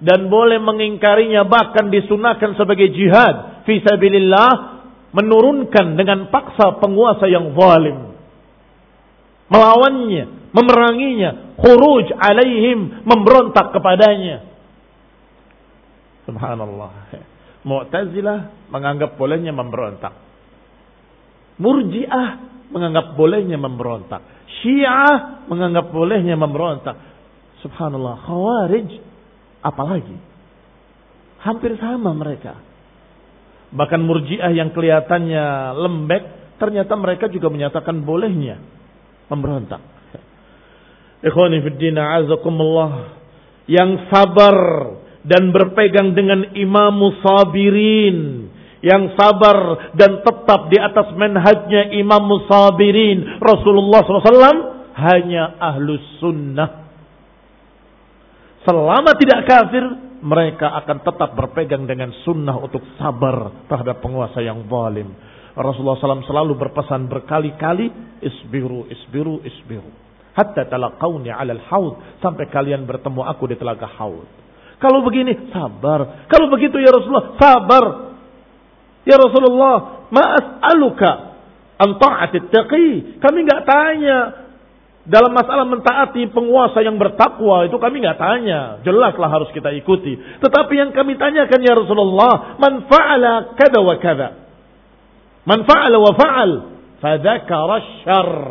dan 0.00 0.32
boleh 0.32 0.56
mengingkarinya 0.56 1.44
bahkan 1.44 1.92
disunahkan 1.92 2.56
sebagai 2.56 2.88
jihad 2.88 3.68
fi 3.68 3.84
sabilillah 3.84 4.80
menurunkan 5.12 6.00
dengan 6.00 6.32
paksa 6.32 6.80
penguasa 6.80 7.28
yang 7.28 7.52
zalim 7.52 8.16
melawannya 9.52 10.50
memeranginya 10.56 11.60
khuruj 11.60 12.08
alaihim 12.16 13.04
memberontak 13.04 13.76
kepadanya 13.76 14.50
Subhanallah. 16.30 17.10
Mu'tazilah 17.66 18.70
menganggap 18.70 19.18
bolehnya 19.18 19.50
memberontak. 19.50 20.14
Murji'ah 21.58 22.49
menganggap 22.70 23.18
bolehnya 23.18 23.58
memberontak. 23.58 24.22
Syiah 24.62 25.44
menganggap 25.50 25.90
bolehnya 25.90 26.38
memberontak. 26.38 26.96
Subhanallah. 27.60 28.24
Khawarij 28.24 28.88
apalagi. 29.60 30.16
Hampir 31.42 31.76
sama 31.76 32.14
mereka. 32.14 32.56
Bahkan 33.70 34.00
murjiah 34.02 34.50
yang 34.50 34.74
kelihatannya 34.74 35.76
lembek, 35.78 36.56
ternyata 36.58 36.98
mereka 36.98 37.30
juga 37.30 37.50
menyatakan 37.50 38.02
bolehnya 38.02 38.58
memberontak. 39.30 39.82
Ikhwani 41.26 41.62
fiddin 41.62 41.98
azakumullah. 41.98 43.20
Yang 43.70 44.10
sabar 44.10 44.56
dan 45.22 45.52
berpegang 45.54 46.16
dengan 46.16 46.56
imam 46.56 46.96
sabirin 47.22 48.39
yang 48.80 49.12
sabar 49.12 49.90
dan 49.92 50.24
tetap 50.24 50.72
di 50.72 50.78
atas 50.80 51.12
manhajnya 51.12 51.92
imam 52.00 52.24
sabirin 52.48 53.40
Rasulullah 53.40 54.00
SAW 54.00 54.56
hanya 54.96 55.60
ahlus 55.60 56.04
sunnah 56.16 56.88
selama 58.64 59.12
tidak 59.20 59.44
kafir 59.44 59.84
mereka 60.20 60.72
akan 60.84 61.00
tetap 61.00 61.30
berpegang 61.36 61.84
dengan 61.84 62.12
sunnah 62.24 62.56
untuk 62.56 62.84
sabar 62.96 63.64
terhadap 63.68 64.00
penguasa 64.00 64.40
yang 64.40 64.64
zalim 64.64 65.12
Rasulullah 65.52 66.00
SAW 66.00 66.24
selalu 66.24 66.56
berpesan 66.56 67.04
berkali-kali 67.04 67.92
isbiru 68.24 68.88
isbiru 68.88 69.44
isbiru 69.44 69.92
hatta 70.32 70.64
talaqawni 70.72 71.28
alal 71.28 71.60
haud 71.68 71.94
sampai 72.24 72.48
kalian 72.48 72.88
bertemu 72.88 73.28
aku 73.28 73.44
di 73.44 73.56
telaga 73.60 73.88
haud 74.00 74.40
kalau 74.80 75.04
begini, 75.04 75.52
sabar. 75.52 76.24
Kalau 76.24 76.48
begitu 76.48 76.80
ya 76.80 76.88
Rasulullah, 76.88 77.36
sabar. 77.36 78.09
Ya 79.08 79.16
Rasulullah, 79.16 80.08
ma'as'aluka 80.12 81.10
an 81.80 81.96
ta'atit 81.96 82.52
taqi. 82.52 83.18
Kami 83.20 83.38
nggak 83.48 83.62
tanya 83.64 84.18
dalam 85.10 85.32
masalah 85.32 85.64
mentaati 85.64 86.28
penguasa 86.28 86.84
yang 86.84 87.00
bertakwa 87.00 87.64
itu 87.64 87.74
kami 87.80 88.04
nggak 88.04 88.20
tanya, 88.20 88.60
jelaslah 88.84 89.32
harus 89.32 89.48
kita 89.56 89.72
ikuti. 89.72 90.14
Tetapi 90.44 90.72
yang 90.76 90.90
kami 90.92 91.16
tanyakan 91.16 91.60
ya 91.64 91.72
Rasulullah, 91.72 92.60
man 92.60 92.84
fa'ala 92.84 93.56
kada 93.56 93.80
wa 93.80 93.96
kada. 93.96 94.28
Man 95.48 95.64
fa'ala 95.64 95.96
wa 95.96 96.12
fa'al, 96.12 96.50
fadzakara 97.00 97.76
syarr. 98.04 98.44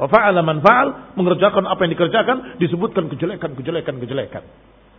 Wa 0.00 0.06
fa'ala 0.08 0.40
man 0.40 0.64
fa'al, 0.64 1.14
mengerjakan 1.20 1.68
apa 1.68 1.80
yang 1.84 1.92
dikerjakan, 1.92 2.36
disebutkan 2.56 3.12
kejelekan, 3.12 3.52
kejelekan, 3.52 4.00
kejelekan. 4.00 4.42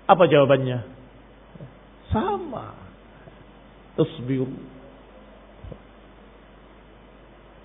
Apa 0.06 0.30
jawabannya? 0.30 0.86
Sama. 2.14 2.85
Tasbiru. 3.96 4.48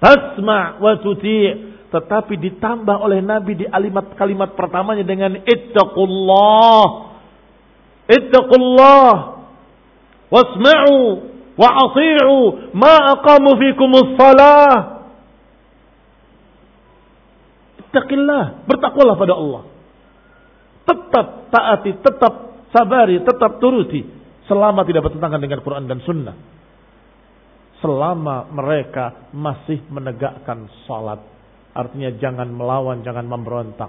Tasma' 0.01 0.81
wa 0.81 0.93
tuti' 1.03 1.69
tetapi 1.91 2.39
ditambah 2.39 2.97
oleh 3.03 3.19
Nabi 3.21 3.59
di 3.59 3.67
alimat 3.67 4.15
kalimat 4.15 4.55
pertamanya 4.55 5.03
dengan 5.03 5.43
ittaqullah. 5.43 6.85
Ittaqullah. 8.07 9.11
Wasma'u 10.31 10.99
wa 11.59 11.69
ati'u 11.91 12.39
ma 12.79 12.95
aqamu 13.19 13.51
fikumus 13.59 14.15
salah. 14.15 14.75
Ittaqillah, 17.83 18.65
bertakwalah 18.71 19.19
pada 19.19 19.35
Allah 19.35 19.63
tetap 20.91 21.27
taati, 21.55 21.91
tetap 22.03 22.33
sabari, 22.75 23.23
tetap 23.23 23.63
turuti 23.63 24.03
selama 24.51 24.83
tidak 24.83 25.07
bertentangan 25.07 25.39
dengan 25.39 25.63
Quran 25.63 25.87
dan 25.87 26.03
Sunnah. 26.03 26.35
Selama 27.79 28.51
mereka 28.51 29.31
masih 29.31 29.79
menegakkan 29.87 30.67
salat. 30.91 31.23
Artinya 31.71 32.11
jangan 32.19 32.51
melawan, 32.51 33.07
jangan 33.07 33.31
memberontak. 33.31 33.89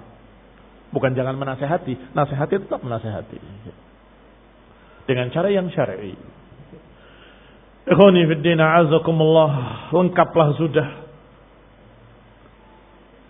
Bukan 0.94 1.18
jangan 1.18 1.34
menasehati, 1.34 2.14
nasehati 2.14 2.62
tetap 2.62 2.78
menasehati. 2.78 3.36
Dengan 5.10 5.34
cara 5.34 5.50
yang 5.50 5.66
syar'i. 5.74 6.14
Ikhwani 7.82 8.22
fiddina 8.30 8.78
azakumullah. 8.86 9.52
Lengkaplah 9.90 10.54
sudah 10.54 10.88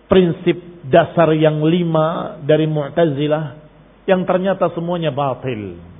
prinsip 0.05 0.85
dasar 0.85 1.33
yang 1.33 1.65
lima 1.65 2.37
dari 2.45 2.69
Mu'tazilah 2.69 3.57
yang 4.05 4.21
ternyata 4.29 4.69
semuanya 4.77 5.09
batil. 5.09 5.92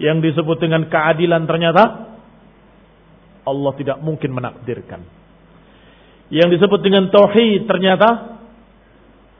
Yang 0.00 0.32
disebut 0.32 0.56
dengan 0.64 0.88
keadilan 0.88 1.44
ternyata 1.44 2.16
Allah 3.44 3.72
tidak 3.76 4.00
mungkin 4.00 4.32
menakdirkan. 4.32 5.04
Yang 6.32 6.56
disebut 6.56 6.80
dengan 6.80 7.12
tauhid 7.12 7.68
ternyata 7.68 8.40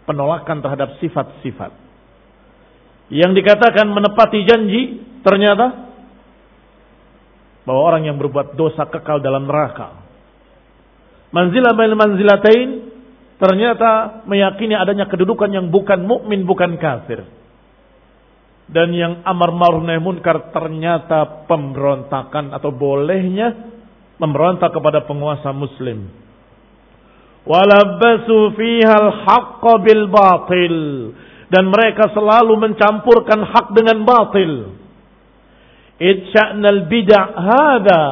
penolakan 0.05 0.61
terhadap 0.61 1.01
sifat-sifat. 1.01 1.73
Yang 3.09 3.43
dikatakan 3.43 3.89
menepati 3.89 4.41
janji 4.45 4.83
ternyata 5.25 5.91
bahwa 7.65 7.81
orang 7.81 8.03
yang 8.11 8.17
berbuat 8.19 8.59
dosa 8.59 8.85
kekal 8.91 9.23
dalam 9.23 9.47
neraka. 9.47 10.03
Manzilah 11.31 11.73
bail 11.79 11.95
manzilatain 11.95 12.91
ternyata 13.39 14.23
meyakini 14.27 14.75
adanya 14.75 15.07
kedudukan 15.07 15.49
yang 15.49 15.71
bukan 15.71 16.03
mukmin 16.03 16.43
bukan 16.43 16.75
kafir. 16.77 17.23
Dan 18.71 18.95
yang 18.95 19.27
amar 19.27 19.51
ma'ruf 19.51 19.83
nahi 19.83 19.99
munkar 19.99 20.55
ternyata 20.55 21.47
pemberontakan 21.51 22.55
atau 22.55 22.71
bolehnya 22.71 23.71
memberontak 24.23 24.71
kepada 24.71 25.03
penguasa 25.11 25.51
muslim. 25.51 26.07
Walabbasu 27.43 28.55
fiha 28.55 28.95
al-haqq 28.95 29.65
bil 29.83 30.07
batil 30.07 30.77
dan 31.51 31.67
mereka 31.67 32.15
selalu 32.15 32.55
mencampurkan 32.63 33.43
hak 33.43 33.67
dengan 33.75 34.07
batil. 34.07 34.77
Itsya'nal 35.99 36.87
bid'ah 36.87 37.27
hada 37.35 38.05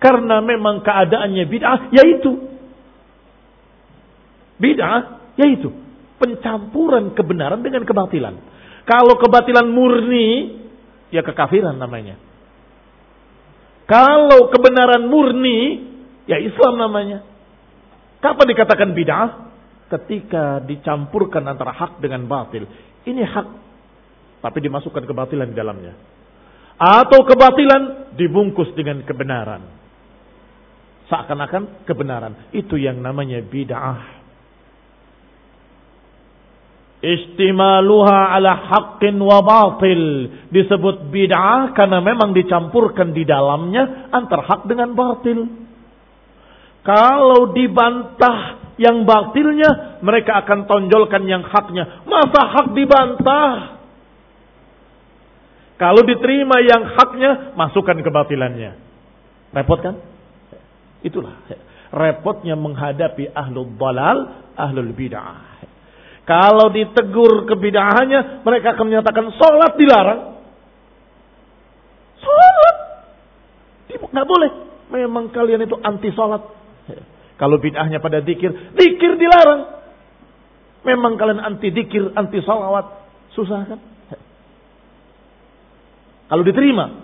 karena 0.00 0.40
memang 0.40 0.80
keadaannya 0.80 1.44
bid'ah 1.46 1.80
yaitu 1.94 2.32
bid'ah 4.56 5.36
yaitu 5.36 5.68
pencampuran 6.16 7.12
kebenaran 7.12 7.60
dengan 7.60 7.84
kebatilan. 7.84 8.34
Kalau 8.82 9.14
kebatilan 9.18 9.66
murni 9.70 10.58
ya 11.14 11.22
kekafiran 11.22 11.78
namanya. 11.78 12.18
Kalau 13.86 14.48
kebenaran 14.50 15.06
murni 15.06 15.84
ya 16.26 16.40
Islam 16.40 16.80
namanya. 16.80 17.22
Kapan 18.22 18.46
dikatakan 18.54 18.90
bid'ah? 18.94 19.30
Ketika 19.92 20.64
dicampurkan 20.64 21.44
antara 21.44 21.74
hak 21.76 22.00
dengan 22.00 22.24
batil. 22.24 22.64
Ini 23.02 23.22
hak, 23.28 23.46
tapi 24.40 24.58
dimasukkan 24.62 25.04
kebatilan 25.04 25.52
di 25.52 25.56
dalamnya. 25.58 25.92
Atau 26.80 27.26
kebatilan 27.28 28.14
dibungkus 28.16 28.72
dengan 28.72 29.04
kebenaran. 29.04 29.62
Seakan-akan 31.12 31.84
kebenaran. 31.84 32.54
Itu 32.56 32.80
yang 32.80 33.04
namanya 33.04 33.44
bid'ah. 33.44 34.21
Istimaluha 37.02 38.30
ala 38.30 38.54
haqqin 38.54 39.18
wa 39.18 39.42
batil. 39.42 40.30
Disebut 40.54 41.10
bid'ah 41.10 41.74
karena 41.74 41.98
memang 41.98 42.30
dicampurkan 42.30 43.10
di 43.10 43.26
dalamnya 43.26 44.14
antar 44.14 44.46
hak 44.46 44.70
dengan 44.70 44.94
batil. 44.94 45.50
Kalau 46.86 47.50
dibantah 47.50 48.70
yang 48.78 49.02
batilnya, 49.02 49.98
mereka 49.98 50.46
akan 50.46 50.70
tonjolkan 50.70 51.26
yang 51.26 51.42
haknya. 51.42 52.06
Masa 52.06 52.42
hak 52.54 52.66
dibantah? 52.70 53.82
Kalau 55.74 56.06
diterima 56.06 56.62
yang 56.62 56.86
haknya, 56.86 57.58
masukkan 57.58 57.98
kebatilannya. 57.98 58.78
Repot 59.50 59.78
kan? 59.82 59.98
Itulah. 61.02 61.34
Repotnya 61.90 62.54
menghadapi 62.54 63.34
ahlul 63.34 63.74
dalal, 63.74 64.46
ahlul 64.54 64.94
bid'ah. 64.94 65.66
Kalau 66.22 66.70
ditegur 66.70 67.50
kebidahannya, 67.50 68.46
mereka 68.46 68.78
akan 68.78 68.84
menyatakan 68.86 69.26
sholat 69.34 69.72
dilarang. 69.74 70.20
Sholat. 72.22 72.76
Nggak 74.12 74.28
boleh. 74.28 74.50
Memang 74.92 75.34
kalian 75.34 75.66
itu 75.66 75.74
anti 75.82 76.14
sholat. 76.14 76.42
Kalau 77.40 77.58
bid'ahnya 77.58 77.98
pada 77.98 78.22
dikir, 78.22 78.54
dikir 78.78 79.18
dilarang. 79.18 79.82
Memang 80.86 81.18
kalian 81.18 81.42
anti 81.42 81.74
dikir, 81.74 82.14
anti 82.14 82.38
sholawat. 82.42 82.86
Susah 83.34 83.66
kan? 83.66 83.80
Kalau 86.30 86.42
diterima, 86.46 87.02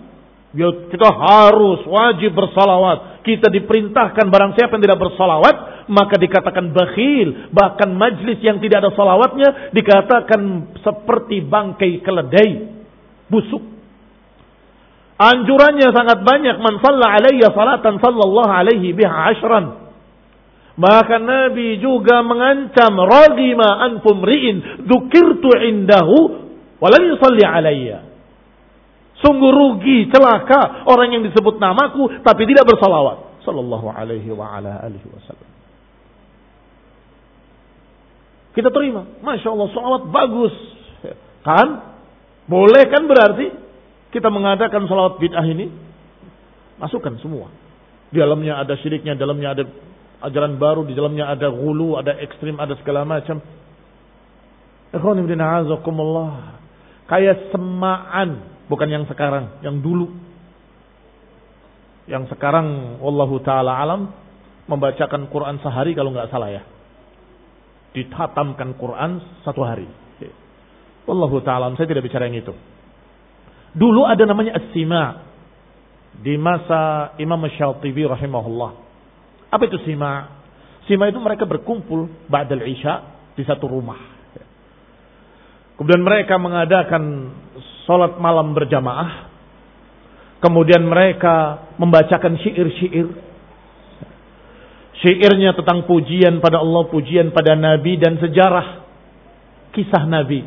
Ya, 0.49 0.65
kita 0.89 1.09
harus 1.13 1.85
wajib 1.85 2.33
bersalawat. 2.33 3.21
Kita 3.21 3.53
diperintahkan 3.53 4.25
barang 4.33 4.57
siapa 4.57 4.73
yang 4.73 4.83
tidak 4.89 4.97
bersalawat, 4.97 5.78
maka 5.89 6.15
dikatakan 6.21 6.71
bakhil. 6.71 7.51
Bahkan 7.51 7.89
majlis 7.97 8.39
yang 8.45 8.61
tidak 8.61 8.85
ada 8.85 8.91
salawatnya 8.93 9.73
dikatakan 9.73 10.41
seperti 10.85 11.41
bangkai 11.43 11.99
keledai. 12.05 12.51
Busuk. 13.27 13.61
Anjurannya 15.19 15.91
sangat 15.91 16.23
banyak. 16.23 16.55
Man 16.63 16.79
salla 16.79 17.19
alaiya 17.19 17.51
salatan 17.51 17.99
sallallahu 17.99 18.51
alaihi 18.53 18.95
biha 18.95 19.35
ashran. 19.35 19.65
Maka 20.79 21.19
Nabi 21.19 21.75
juga 21.83 22.23
mengancam 22.23 22.95
ragima 23.03 23.83
anfum 23.83 24.23
ri'in 24.23 24.87
dzukirtu 24.87 25.51
indahu 25.59 26.17
walam 26.79 27.03
yusalli 27.03 27.43
alayya. 27.43 28.07
Sungguh 29.19 29.51
rugi, 29.51 30.07
celaka 30.07 30.87
orang 30.87 31.19
yang 31.19 31.27
disebut 31.27 31.59
namaku 31.59 32.23
tapi 32.23 32.47
tidak 32.47 32.63
bersalawat. 32.63 33.43
Sallallahu 33.43 33.91
alaihi 33.91 34.31
wa 34.31 34.55
ala 34.55 34.79
alihi 34.87 35.03
wasallam. 35.11 35.48
Kita 38.59 38.75
terima. 38.75 39.07
Masya 39.23 39.47
Allah, 39.55 39.67
salawat 39.71 40.03
bagus. 40.11 40.51
Kan? 41.47 41.95
Boleh 42.51 42.83
kan 42.91 43.07
berarti 43.07 43.55
kita 44.11 44.27
mengadakan 44.27 44.83
salawat 44.91 45.15
bid'ah 45.23 45.47
ini? 45.47 45.71
Masukkan 46.75 47.15
semua. 47.23 47.47
Di 48.11 48.19
dalamnya 48.19 48.59
ada 48.59 48.75
syiriknya, 48.83 49.15
di 49.15 49.23
dalamnya 49.23 49.55
ada 49.55 49.63
ajaran 50.27 50.59
baru, 50.59 50.83
di 50.83 50.91
dalamnya 50.91 51.31
ada 51.31 51.47
gulu, 51.47 51.95
ada 51.95 52.19
ekstrim, 52.19 52.59
ada 52.59 52.75
segala 52.83 53.07
macam. 53.07 53.39
Kayak 57.07 57.55
semaan 57.55 58.59
Bukan 58.69 58.85
yang 58.85 59.09
sekarang, 59.09 59.65
yang 59.65 59.81
dulu. 59.81 60.13
Yang 62.05 62.29
sekarang, 62.37 63.01
Wallahu 63.01 63.41
ta'ala 63.41 63.81
alam, 63.81 64.13
membacakan 64.69 65.25
Quran 65.33 65.57
sehari 65.65 65.97
kalau 65.97 66.13
nggak 66.13 66.29
salah 66.29 66.53
ya. 66.53 66.61
Ditatamkan 67.93 68.77
Quran 68.77 69.41
satu 69.41 69.61
hari. 69.65 69.89
Wallahu 71.09 71.41
ta'ala 71.41 71.73
saya 71.73 71.89
tidak 71.89 72.05
bicara 72.05 72.29
yang 72.29 72.37
itu. 72.37 72.53
Dulu 73.73 74.05
ada 74.05 74.29
namanya 74.29 74.61
as-sima. 74.61 75.25
Di 76.19 76.35
masa 76.35 77.15
Imam 77.17 77.39
Syatibi 77.49 78.05
rahimahullah. 78.05 78.71
Apa 79.49 79.63
itu 79.65 79.81
sima? 79.87 80.41
Sima 80.85 81.09
itu 81.09 81.17
mereka 81.21 81.45
berkumpul 81.49 82.29
ba'dal 82.29 82.65
isya 82.65 83.07
di 83.33 83.41
satu 83.45 83.65
rumah. 83.69 83.97
Kemudian 85.79 86.03
mereka 86.03 86.35
mengadakan 86.35 87.31
sholat 87.87 88.19
malam 88.19 88.51
berjamaah. 88.51 89.31
Kemudian 90.43 90.83
mereka 90.83 91.67
membacakan 91.79 92.35
syair-syair. 92.43 93.07
Syairnya 94.99 95.55
tentang 95.55 95.87
pujian 95.87 96.43
pada 96.43 96.59
Allah, 96.59 96.83
pujian 96.91 97.31
pada 97.31 97.55
Nabi 97.55 97.95
dan 97.95 98.19
sejarah 98.19 98.83
kisah 99.71 100.03
Nabi. 100.03 100.43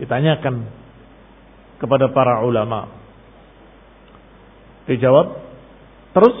Ditanyakan 0.00 0.54
kepada 1.76 2.08
para 2.12 2.40
ulama. 2.44 2.88
Dijawab, 4.88 5.26
terus 6.16 6.36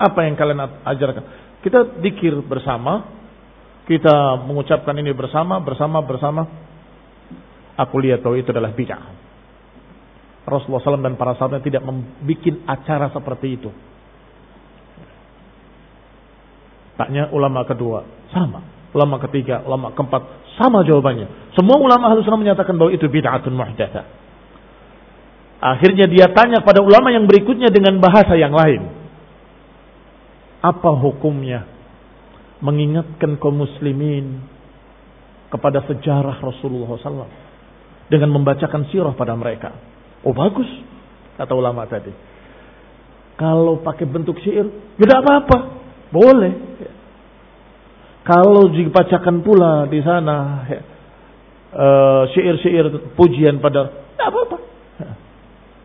apa 0.00 0.26
yang 0.26 0.34
kalian 0.34 0.82
ajarkan? 0.90 1.24
Kita 1.62 2.02
dikir 2.02 2.42
bersama, 2.42 3.06
kita 3.86 4.42
mengucapkan 4.42 4.98
ini 4.98 5.14
bersama, 5.14 5.62
bersama, 5.62 6.02
bersama. 6.02 6.42
Aku 7.78 8.02
lihat 8.02 8.26
bahwa 8.26 8.36
itu 8.42 8.50
adalah 8.50 8.74
bid'ah. 8.74 9.04
Rasulullah 10.42 10.82
SAW 10.82 11.06
dan 11.06 11.14
para 11.14 11.38
sahabat 11.38 11.62
tidak 11.62 11.86
membuat 11.86 12.66
acara 12.66 13.06
seperti 13.14 13.62
itu. 13.62 13.70
Taknya 17.02 17.34
ulama 17.34 17.66
kedua, 17.66 18.06
sama. 18.30 18.62
Ulama 18.94 19.18
ketiga, 19.26 19.66
ulama 19.66 19.90
keempat, 19.90 20.54
sama 20.54 20.86
jawabannya. 20.86 21.50
Semua 21.58 21.82
ulama 21.82 22.14
harus 22.14 22.22
menyatakan 22.30 22.78
bahwa 22.78 22.94
itu 22.94 23.10
bid'atun 23.10 23.50
muhdatsa. 23.50 24.06
Akhirnya 25.58 26.06
dia 26.06 26.30
tanya 26.30 26.62
pada 26.62 26.78
ulama 26.78 27.10
yang 27.10 27.26
berikutnya 27.26 27.74
dengan 27.74 27.98
bahasa 27.98 28.38
yang 28.38 28.54
lain. 28.54 28.86
Apa 30.62 30.94
hukumnya 30.94 31.66
mengingatkan 32.62 33.34
kaum 33.42 33.66
muslimin 33.66 34.46
kepada 35.50 35.82
sejarah 35.90 36.38
Rasulullah 36.38 36.94
SAW? 37.02 37.50
dengan 38.12 38.28
membacakan 38.28 38.92
sirah 38.92 39.16
pada 39.16 39.32
mereka. 39.32 39.72
Oh 40.20 40.36
bagus, 40.36 40.68
kata 41.40 41.56
ulama 41.56 41.88
tadi. 41.88 42.12
Kalau 43.40 43.80
pakai 43.80 44.04
bentuk 44.04 44.36
syair, 44.44 44.68
tidak 45.00 45.24
apa-apa, 45.24 45.58
boleh. 46.12 46.52
Kalau 48.22 48.70
dibacakan 48.70 49.42
pula 49.42 49.90
di 49.90 49.98
sana 50.04 50.62
ya, 50.70 50.80
uh, 51.74 52.22
syair-syair 52.30 53.16
pujian 53.18 53.58
pada, 53.58 53.90
tidak 54.14 54.28
apa-apa. 54.30 54.56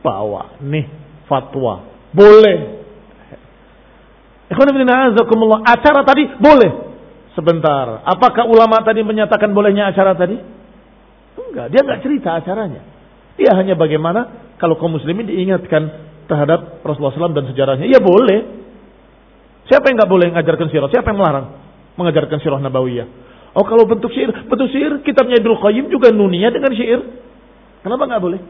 Bawa 0.05 0.61
nih 0.61 0.85
fatwa, 1.25 1.81
boleh. 2.13 2.77
Acara 4.47 6.01
tadi 6.07 6.23
boleh. 6.39 6.71
Sebentar. 7.35 8.01
Apakah 8.01 8.49
ulama 8.49 8.81
tadi 8.81 9.05
menyatakan 9.05 9.53
bolehnya 9.53 9.93
acara 9.93 10.17
tadi? 10.17 10.33
Enggak. 11.37 11.69
Dia 11.69 11.81
enggak 11.85 12.01
cerita 12.01 12.29
acaranya. 12.39 12.81
Dia 13.37 13.53
hanya 13.53 13.77
bagaimana 13.77 14.53
kalau 14.57 14.79
kaum 14.81 14.97
muslimin 14.97 15.29
diingatkan 15.29 15.85
terhadap 16.25 16.81
Rasulullah 16.81 17.13
SAW 17.13 17.37
dan 17.37 17.45
sejarahnya. 17.45 17.85
Ya 17.85 18.01
boleh. 18.01 18.66
Siapa 19.67 19.91
yang 19.91 19.99
enggak 19.99 20.11
boleh 20.11 20.27
mengajarkan 20.31 20.67
sirah? 20.71 20.89
Siapa 20.91 21.07
yang 21.11 21.19
melarang 21.19 21.47
mengajarkan 21.99 22.39
sirah 22.39 22.59
nabawiyah? 22.63 23.07
Oh 23.57 23.65
kalau 23.65 23.89
bentuk 23.89 24.13
syair, 24.13 24.29
bentuk 24.45 24.69
syair 24.69 25.01
kitabnya 25.01 25.41
Ibnu 25.41 25.57
Qayyim 25.57 25.85
juga 25.89 26.13
nunia 26.13 26.53
dengan 26.53 26.71
syair. 26.77 27.01
Kenapa 27.81 28.05
nggak 28.05 28.21
boleh? 28.21 28.41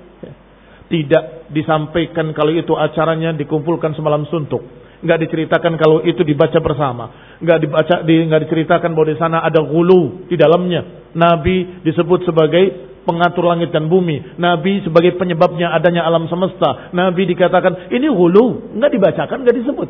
Tidak 0.88 1.52
disampaikan 1.52 2.32
kalau 2.32 2.52
itu 2.52 2.72
acaranya 2.76 3.36
dikumpulkan 3.36 3.96
semalam 3.96 4.24
suntuk. 4.28 4.64
Nggak 5.04 5.20
diceritakan 5.28 5.78
kalau 5.78 6.02
itu 6.02 6.24
dibaca 6.26 6.58
bersama. 6.58 7.38
Nggak 7.44 7.60
dibaca, 7.60 7.96
di, 8.08 8.16
nggak 8.24 8.42
diceritakan 8.48 8.98
bahwa 8.98 9.08
di 9.08 9.18
sana 9.20 9.38
ada 9.44 9.62
gulu 9.62 10.26
di 10.32 10.36
dalamnya. 10.40 11.12
Nabi 11.14 11.84
disebut 11.86 12.26
sebagai 12.26 12.64
pengatur 13.08 13.48
langit 13.48 13.72
dan 13.72 13.88
bumi. 13.88 14.36
Nabi 14.36 14.84
sebagai 14.84 15.16
penyebabnya 15.16 15.72
adanya 15.72 16.04
alam 16.04 16.28
semesta. 16.28 16.92
Nabi 16.92 17.24
dikatakan 17.30 17.94
ini 17.94 18.12
gulu, 18.12 18.76
nggak 18.76 18.92
dibacakan, 18.92 19.38
nggak 19.44 19.58
disebut. 19.60 19.90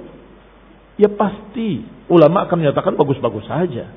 Ya 0.97 1.09
pasti 1.13 1.85
ulama 2.09 2.49
akan 2.49 2.57
menyatakan 2.57 2.97
bagus-bagus 2.97 3.45
saja. 3.45 3.93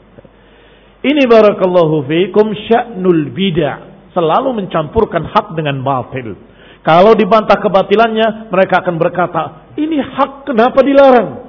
Ini 1.00 1.24
barakallahu 1.24 2.04
fiikum 2.04 2.52
sya'nul 2.68 3.32
bid'ah, 3.32 4.12
selalu 4.12 4.60
mencampurkan 4.60 5.24
hak 5.24 5.56
dengan 5.56 5.80
batil. 5.80 6.36
Kalau 6.84 7.16
dibantah 7.16 7.56
kebatilannya, 7.56 8.52
mereka 8.52 8.84
akan 8.84 8.96
berkata, 9.00 9.42
ini 9.80 9.96
hak 9.96 10.48
kenapa 10.48 10.80
dilarang? 10.84 11.48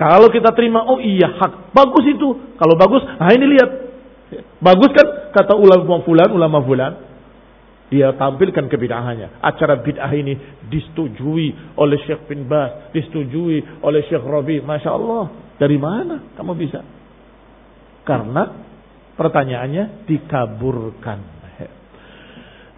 Kalau 0.00 0.32
kita 0.32 0.56
terima, 0.56 0.88
oh 0.88 0.96
iya 0.96 1.36
hak, 1.36 1.76
bagus 1.76 2.04
itu. 2.08 2.56
Kalau 2.56 2.74
bagus, 2.80 3.04
nah 3.20 3.28
ini 3.32 3.44
lihat. 3.56 3.70
Bagus 4.62 4.94
kan 4.96 5.32
kata 5.36 5.52
ulama 5.58 6.00
fulan, 6.00 6.32
ulama 6.32 6.64
fulan. 6.64 7.09
Dia 7.90 8.14
tampilkan 8.14 8.70
kebidahannya. 8.70 9.42
Acara 9.42 9.82
bid'ah 9.82 10.14
ini 10.14 10.38
disetujui 10.70 11.74
oleh 11.74 11.98
Syekh 12.06 12.30
bin 12.30 12.46
Bas, 12.46 12.94
disetujui 12.94 13.82
oleh 13.82 14.06
Syekh 14.06 14.22
Rabi. 14.22 14.62
Masya 14.62 14.90
Allah, 14.94 15.26
dari 15.58 15.74
mana 15.74 16.30
kamu 16.38 16.54
bisa? 16.54 16.86
Karena 18.06 18.46
pertanyaannya 19.18 20.06
dikaburkan. 20.06 21.42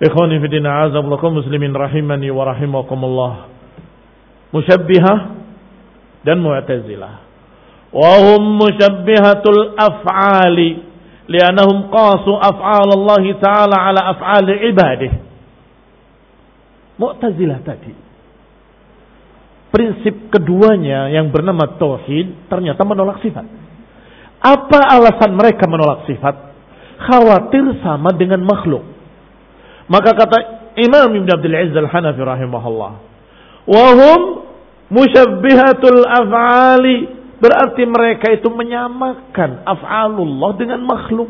Ikhwani 0.03 0.43
fidina 0.43 0.83
azaballakum 0.83 1.39
muslimin 1.39 1.71
rahimani 1.71 2.27
wa 2.35 2.43
rahimakumullah. 2.51 3.35
Musyabbihah 4.51 5.19
dan 6.27 6.43
Mu'tazilah. 6.43 7.15
Wa 7.93 8.13
hum 8.19 8.43
musyabbihatul 8.59 9.79
af'ali 9.79 10.92
li'annahum 11.31 11.91
qasu 11.91 12.33
af'al 12.35 12.89
Allah 12.91 13.25
taala 13.39 13.77
ala 13.79 14.01
af'al 14.17 14.47
ibadih. 14.73 15.13
Mu'tazilah 16.99 17.59
tadi. 17.63 17.93
Prinsip 19.73 20.29
keduanya 20.29 21.09
yang 21.09 21.33
bernama 21.33 21.79
tauhid 21.81 22.47
ternyata 22.53 22.85
menolak 22.85 23.25
sifat. 23.25 23.47
Apa 24.43 24.81
alasan 24.99 25.33
mereka 25.39 25.65
menolak 25.71 26.05
sifat? 26.05 26.53
Khawatir 27.03 27.81
sama 27.81 28.13
dengan 28.15 28.43
makhluk. 28.45 28.85
Maka 29.89 30.13
kata 30.13 30.39
Imam 30.77 31.11
Ibn 31.15 31.29
Abdul 31.29 31.57
Aziz 31.57 31.75
Al-Hanafi 31.75 32.21
rahimahullah. 32.21 32.93
Wahum 33.67 34.21
musyabbihatul 34.93 36.03
af'ali. 36.05 37.22
Berarti 37.43 37.83
mereka 37.91 38.31
itu 38.31 38.47
menyamakan 38.55 39.67
af'alullah 39.67 40.51
dengan 40.55 40.79
makhluk. 40.87 41.27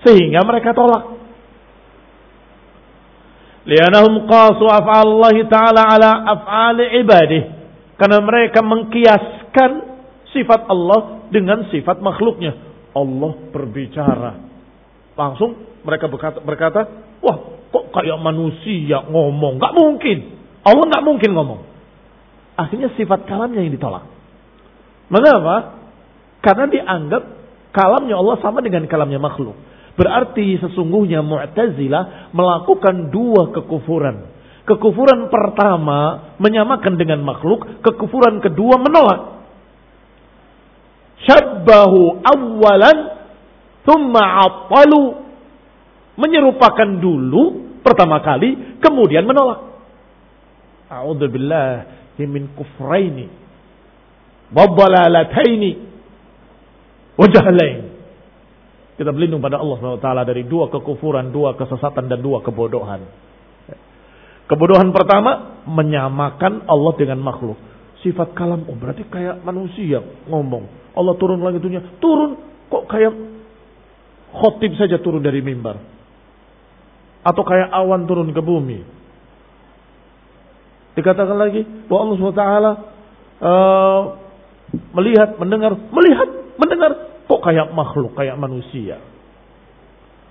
Sehingga 0.00 0.40
mereka 0.48 0.72
tolak. 0.72 1.12
Lianahum 3.68 4.24
qasu 4.24 4.64
af'alullahi 4.64 5.44
ta'ala 5.44 5.82
ala 5.92 6.10
af'ali 6.40 7.04
ibadih. 7.04 7.52
Karena 8.00 8.24
mereka 8.24 8.64
mengkiaskan 8.64 9.70
sifat 10.32 10.72
Allah 10.72 11.28
dengan 11.28 11.68
sifat 11.68 12.00
makhluknya. 12.00 12.56
Allah 12.96 13.32
berbicara. 13.52 14.40
Langsung 15.20 15.52
mereka 15.84 16.08
berkata, 16.08 16.40
berkata, 16.40 16.80
wah 17.20 17.60
kok 17.68 17.92
kayak 17.92 18.16
manusia 18.24 19.04
ngomong. 19.04 19.60
Gak 19.60 19.76
mungkin. 19.76 20.18
Allah 20.64 20.84
gak 20.88 21.04
mungkin 21.04 21.30
ngomong. 21.36 21.60
Akhirnya 22.56 22.88
sifat 22.96 23.28
kalamnya 23.28 23.60
yang 23.60 23.76
ditolak. 23.76 24.13
Mengapa? 25.12 25.84
Karena 26.40 26.68
dianggap 26.68 27.22
kalamnya 27.74 28.16
Allah 28.16 28.36
sama 28.40 28.60
dengan 28.60 28.84
kalamnya 28.86 29.20
makhluk. 29.20 29.56
Berarti 29.94 30.58
sesungguhnya 30.58 31.22
Mu'tazilah 31.22 32.34
melakukan 32.34 33.14
dua 33.14 33.54
kekufuran. 33.54 34.32
Kekufuran 34.64 35.28
pertama 35.28 36.32
menyamakan 36.40 36.96
dengan 36.96 37.20
makhluk, 37.20 37.84
kekufuran 37.84 38.40
kedua 38.40 38.80
menolak. 38.80 39.44
Syabbahu 41.24 42.24
awalan 42.24 42.98
thumma 43.84 44.24
attalu 44.44 45.24
menyerupakan 46.16 46.90
dulu 47.00 47.76
pertama 47.84 48.24
kali 48.24 48.80
kemudian 48.80 49.28
menolak. 49.28 49.78
A'udzubillahi 50.90 52.24
min 52.28 52.50
kufraini 52.56 53.43
wa 54.52 54.64
dhalalataini 54.68 55.70
wa 57.14 57.26
Kita 58.94 59.10
berlindung 59.10 59.42
pada 59.42 59.58
Allah 59.58 59.76
SWT 59.80 60.08
dari 60.28 60.46
dua 60.46 60.70
kekufuran, 60.70 61.34
dua 61.34 61.58
kesesatan 61.58 62.06
dan 62.06 62.22
dua 62.22 62.42
kebodohan. 62.42 63.06
Kebodohan 64.44 64.92
pertama 64.92 65.64
menyamakan 65.64 66.68
Allah 66.68 66.92
dengan 67.00 67.18
makhluk. 67.24 67.56
Sifat 68.04 68.36
kalam, 68.36 68.68
oh 68.68 68.76
berarti 68.76 69.08
kayak 69.08 69.40
manusia 69.40 70.04
ngomong. 70.28 70.92
Allah 70.92 71.14
turun 71.16 71.40
lagi 71.40 71.58
dunia, 71.58 71.96
turun 71.98 72.36
kok 72.68 72.84
kayak 72.86 73.12
khotib 74.34 74.76
saja 74.76 75.00
turun 75.00 75.24
dari 75.24 75.40
mimbar 75.40 75.80
atau 77.24 77.42
kayak 77.42 77.72
awan 77.72 78.04
turun 78.04 78.28
ke 78.36 78.42
bumi. 78.44 78.84
Dikatakan 80.94 81.34
lagi 81.40 81.64
bahwa 81.88 82.00
Allah 82.04 82.16
SWT 82.20 82.44
uh, 83.42 84.00
melihat, 84.72 85.36
mendengar, 85.36 85.72
melihat, 85.90 86.28
mendengar, 86.56 86.92
kok 87.26 87.40
kayak 87.42 87.72
makhluk, 87.72 88.14
kayak 88.14 88.38
manusia. 88.38 89.00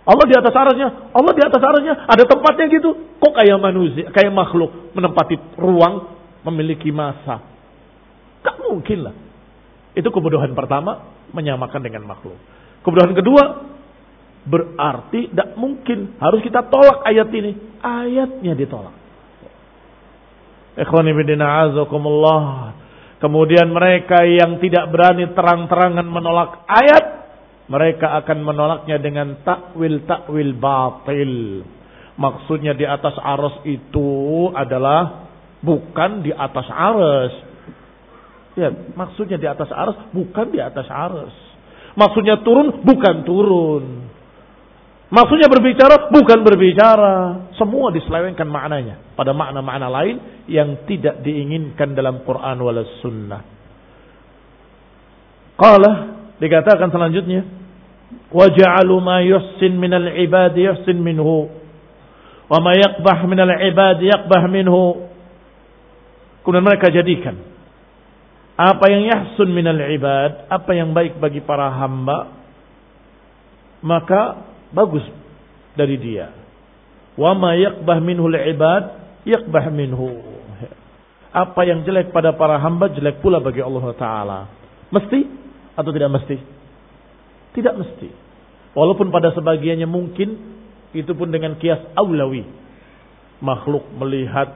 Allah 0.03 0.25
di 0.27 0.36
atas 0.36 0.51
arasnya, 0.51 0.89
Allah 1.15 1.31
di 1.31 1.43
atas 1.43 1.61
arasnya, 1.63 1.93
ada 2.07 2.23
tempatnya 2.27 2.65
gitu, 2.71 2.89
kok 3.19 3.34
kayak 3.34 3.57
manusia, 3.59 4.11
kayak 4.11 4.36
makhluk, 4.36 4.91
menempati 4.91 5.36
ruang, 5.55 6.11
memiliki 6.43 6.91
masa. 6.91 7.39
Gak 8.43 8.59
mungkin 8.59 9.07
lah. 9.07 9.15
Itu 9.95 10.11
kebodohan 10.11 10.51
pertama, 10.51 11.15
menyamakan 11.31 11.79
dengan 11.79 12.03
makhluk. 12.03 12.36
Kebodohan 12.84 13.15
kedua, 13.15 13.43
Berarti 14.43 15.31
tidak 15.31 15.55
mungkin. 15.55 16.19
Harus 16.19 16.43
kita 16.43 16.67
tolak 16.67 17.07
ayat 17.07 17.31
ini. 17.31 17.55
Ayatnya 17.79 18.53
ditolak. 18.59 18.95
azakumullah. 20.75 22.75
Kemudian 23.24 23.71
mereka 23.71 24.28
yang 24.28 24.59
tidak 24.59 24.91
berani 24.91 25.32
terang-terangan 25.32 26.03
menolak 26.03 26.67
ayat. 26.67 27.24
Mereka 27.71 28.19
akan 28.19 28.43
menolaknya 28.43 28.99
dengan 28.99 29.39
takwil-takwil 29.47 30.51
batil. 30.59 31.63
Maksudnya 32.19 32.76
di 32.76 32.84
atas 32.84 33.15
arus 33.15 33.63
itu 33.63 34.51
adalah 34.51 35.32
bukan 35.63 36.19
di 36.19 36.36
atas 36.36 36.67
arus. 36.67 37.34
Ya, 38.59 38.69
maksudnya 38.91 39.39
di 39.39 39.47
atas 39.47 39.71
arus 39.71 39.95
bukan 40.11 40.51
di 40.51 40.59
atas 40.59 40.86
arus. 40.91 41.32
Maksudnya 41.95 42.43
turun 42.43 42.84
bukan 42.84 43.24
turun. 43.24 44.03
Maksudnya 45.14 45.45
berbicara 45.45 46.09
bukan 46.09 46.41
berbicara. 46.41 47.14
Semua 47.61 47.93
diselewengkan 47.93 48.49
maknanya. 48.49 49.14
Pada 49.14 49.30
makna-makna 49.30 49.86
lain 49.86 50.18
yang 50.49 50.89
tidak 50.89 51.22
diinginkan 51.22 51.93
dalam 51.93 52.26
Quran 52.26 52.57
wala 52.57 52.82
sunnah. 53.05 53.41
Qala 55.53 55.91
dikatakan 56.41 56.89
selanjutnya. 56.89 57.45
Waja'alu 58.34 58.95
ma 59.05 59.22
yuhsin 59.22 59.78
minal 59.78 60.09
ibadi 60.18 60.66
yuhsin 60.66 60.97
minhu. 60.97 61.45
Wa 62.49 62.57
ma 62.57 62.74
yakbah 62.74 63.30
minal 63.30 63.53
ibadi 63.53 64.09
yakbah 64.09 64.49
minhu. 64.49 65.14
Kemudian 66.41 66.66
mereka 66.66 66.89
jadikan. 66.89 67.38
Apa 68.57 68.89
yang 68.89 69.05
yahsun 69.14 69.53
minal 69.53 69.78
ibad. 69.78 70.49
Apa 70.49 70.74
yang 70.74 70.89
baik 70.97 71.22
bagi 71.22 71.45
para 71.45 71.70
hamba. 71.70 72.34
Maka 73.86 74.53
bagus 74.74 75.05
dari 75.78 75.95
dia. 76.01 76.34
Wa 77.13 77.38
ma 77.38 77.53
yaqbah 77.53 78.01
minhu 78.01 78.26
al-ibad 78.28 78.84
yaqbah 79.24 79.69
minhu. 79.69 80.34
apa 81.34 81.65
yang 81.65 81.82
jelek 81.82 82.13
pada 82.13 82.38
para 82.38 82.61
hamba 82.61 82.93
jelek 82.93 83.21
pula 83.21 83.41
bagi 83.41 83.61
Allah 83.61 83.86
Ta'ala. 83.97 84.39
Mesti 84.93 85.19
atau 85.74 85.89
tidak 85.89 86.13
mesti? 86.13 86.38
Tidak 87.57 87.74
mesti. 87.74 88.09
Walaupun 88.78 89.09
pada 89.09 89.34
sebagiannya 89.34 89.89
mungkin, 89.89 90.30
itu 90.93 91.09
pun 91.17 91.34
dengan 91.34 91.57
kias 91.57 91.82
aulawi. 91.97 92.45
Makhluk 93.41 93.89
melihat, 93.97 94.53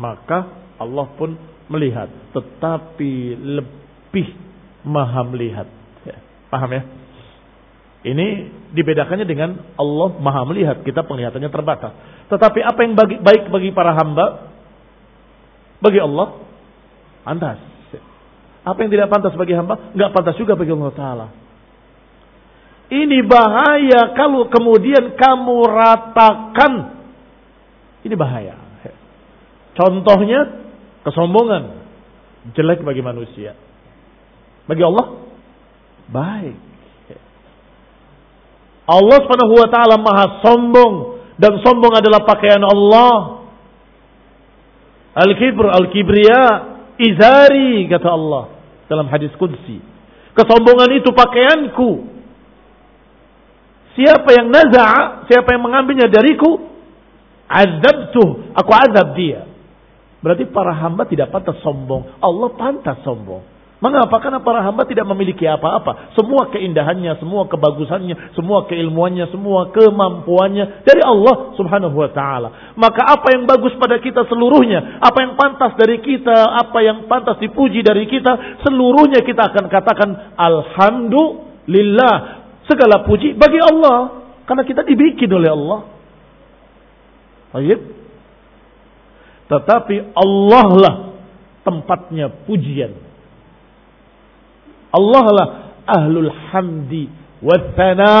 maka 0.00 0.48
Allah 0.80 1.06
pun 1.16 1.36
melihat. 1.68 2.08
Tetapi 2.32 3.12
lebih 3.36 4.28
maha 4.88 5.28
melihat. 5.28 5.68
Ya, 6.08 6.16
paham 6.48 6.72
ya? 6.72 6.82
Ini 7.98 8.26
dibedakannya 8.78 9.26
dengan 9.26 9.74
Allah 9.74 10.08
maha 10.22 10.46
melihat. 10.46 10.86
Kita 10.86 11.02
penglihatannya 11.02 11.50
terbatas. 11.50 11.92
Tetapi 12.30 12.60
apa 12.62 12.78
yang 12.86 12.94
bagi, 12.94 13.18
baik 13.18 13.50
bagi 13.50 13.70
para 13.74 13.96
hamba, 13.98 14.54
bagi 15.82 15.98
Allah, 15.98 16.38
pantas. 17.26 17.58
Apa 18.62 18.78
yang 18.84 18.90
tidak 18.92 19.08
pantas 19.10 19.34
bagi 19.34 19.56
hamba, 19.56 19.94
nggak 19.96 20.12
pantas 20.14 20.36
juga 20.38 20.54
bagi 20.54 20.70
Allah 20.70 20.94
Taala. 20.94 21.26
Ini 22.88 23.18
bahaya 23.26 24.16
kalau 24.16 24.48
kemudian 24.48 25.18
kamu 25.18 25.56
ratakan. 25.68 26.72
Ini 28.06 28.14
bahaya. 28.16 28.56
Contohnya 29.76 30.70
kesombongan. 31.04 31.86
Jelek 32.56 32.80
bagi 32.80 33.02
manusia. 33.04 33.54
Bagi 34.64 34.82
Allah 34.82 35.06
baik. 36.08 36.67
Allah 38.88 39.20
Subhanahu 39.20 39.54
wa 39.54 39.68
taala 39.68 39.96
maha 40.00 40.40
sombong 40.40 40.94
dan 41.36 41.60
sombong 41.60 41.92
adalah 41.92 42.24
pakaian 42.24 42.64
Allah. 42.64 43.44
Al-kibr, 45.18 45.68
al-kibriya, 45.68 46.42
izari, 46.96 47.84
kata 47.90 48.08
Allah 48.08 48.44
dalam 48.88 49.06
hadis 49.12 49.30
Qudsi. 49.36 49.78
Kesombongan 50.32 50.90
itu 50.96 51.10
pakaianku. 51.12 51.90
Siapa 53.98 54.30
yang 54.30 54.48
naza'a, 54.54 55.26
siapa 55.26 55.48
yang 55.52 55.62
mengambilnya 55.66 56.06
dariku, 56.06 56.70
azabtuh, 57.50 58.54
aku 58.54 58.70
azab 58.70 59.18
dia. 59.18 59.42
Berarti 60.22 60.46
para 60.50 60.70
hamba 60.74 61.06
tidak 61.06 61.34
pantas 61.34 61.58
sombong. 61.66 62.22
Allah 62.22 62.48
pantas 62.54 63.02
sombong. 63.02 63.57
Mengapa? 63.78 64.18
Karena 64.18 64.42
para 64.42 64.58
hamba 64.66 64.82
tidak 64.90 65.06
memiliki 65.06 65.46
apa-apa. 65.46 66.10
Semua 66.18 66.50
keindahannya, 66.50 67.14
semua 67.22 67.46
kebagusannya, 67.46 68.34
semua 68.34 68.66
keilmuannya, 68.66 69.30
semua 69.30 69.70
kemampuannya 69.70 70.82
dari 70.82 70.98
Allah 70.98 71.54
subhanahu 71.54 71.94
wa 71.94 72.10
ta'ala. 72.10 72.74
Maka 72.74 73.06
apa 73.06 73.38
yang 73.38 73.46
bagus 73.46 73.78
pada 73.78 74.02
kita 74.02 74.26
seluruhnya, 74.26 74.98
apa 74.98 75.18
yang 75.22 75.38
pantas 75.38 75.78
dari 75.78 76.02
kita, 76.02 76.58
apa 76.58 76.78
yang 76.82 77.06
pantas 77.06 77.38
dipuji 77.38 77.86
dari 77.86 78.10
kita, 78.10 78.58
seluruhnya 78.66 79.22
kita 79.22 79.46
akan 79.46 79.70
katakan 79.70 80.10
Alhamdulillah. 80.34 82.14
Segala 82.66 83.06
puji 83.06 83.38
bagi 83.38 83.62
Allah. 83.62 84.26
Karena 84.42 84.66
kita 84.66 84.82
dibikin 84.82 85.30
oleh 85.30 85.54
Allah. 85.54 85.80
Baik. 87.54 87.80
Tetapi 89.48 90.18
Allah 90.18 90.66
lah 90.74 90.94
tempatnya 91.62 92.28
pujian 92.44 93.07
Allah 94.92 95.26
lah 95.32 95.48
ahlul 95.84 96.32
hamdi 96.52 97.08
wathana. 97.44 98.16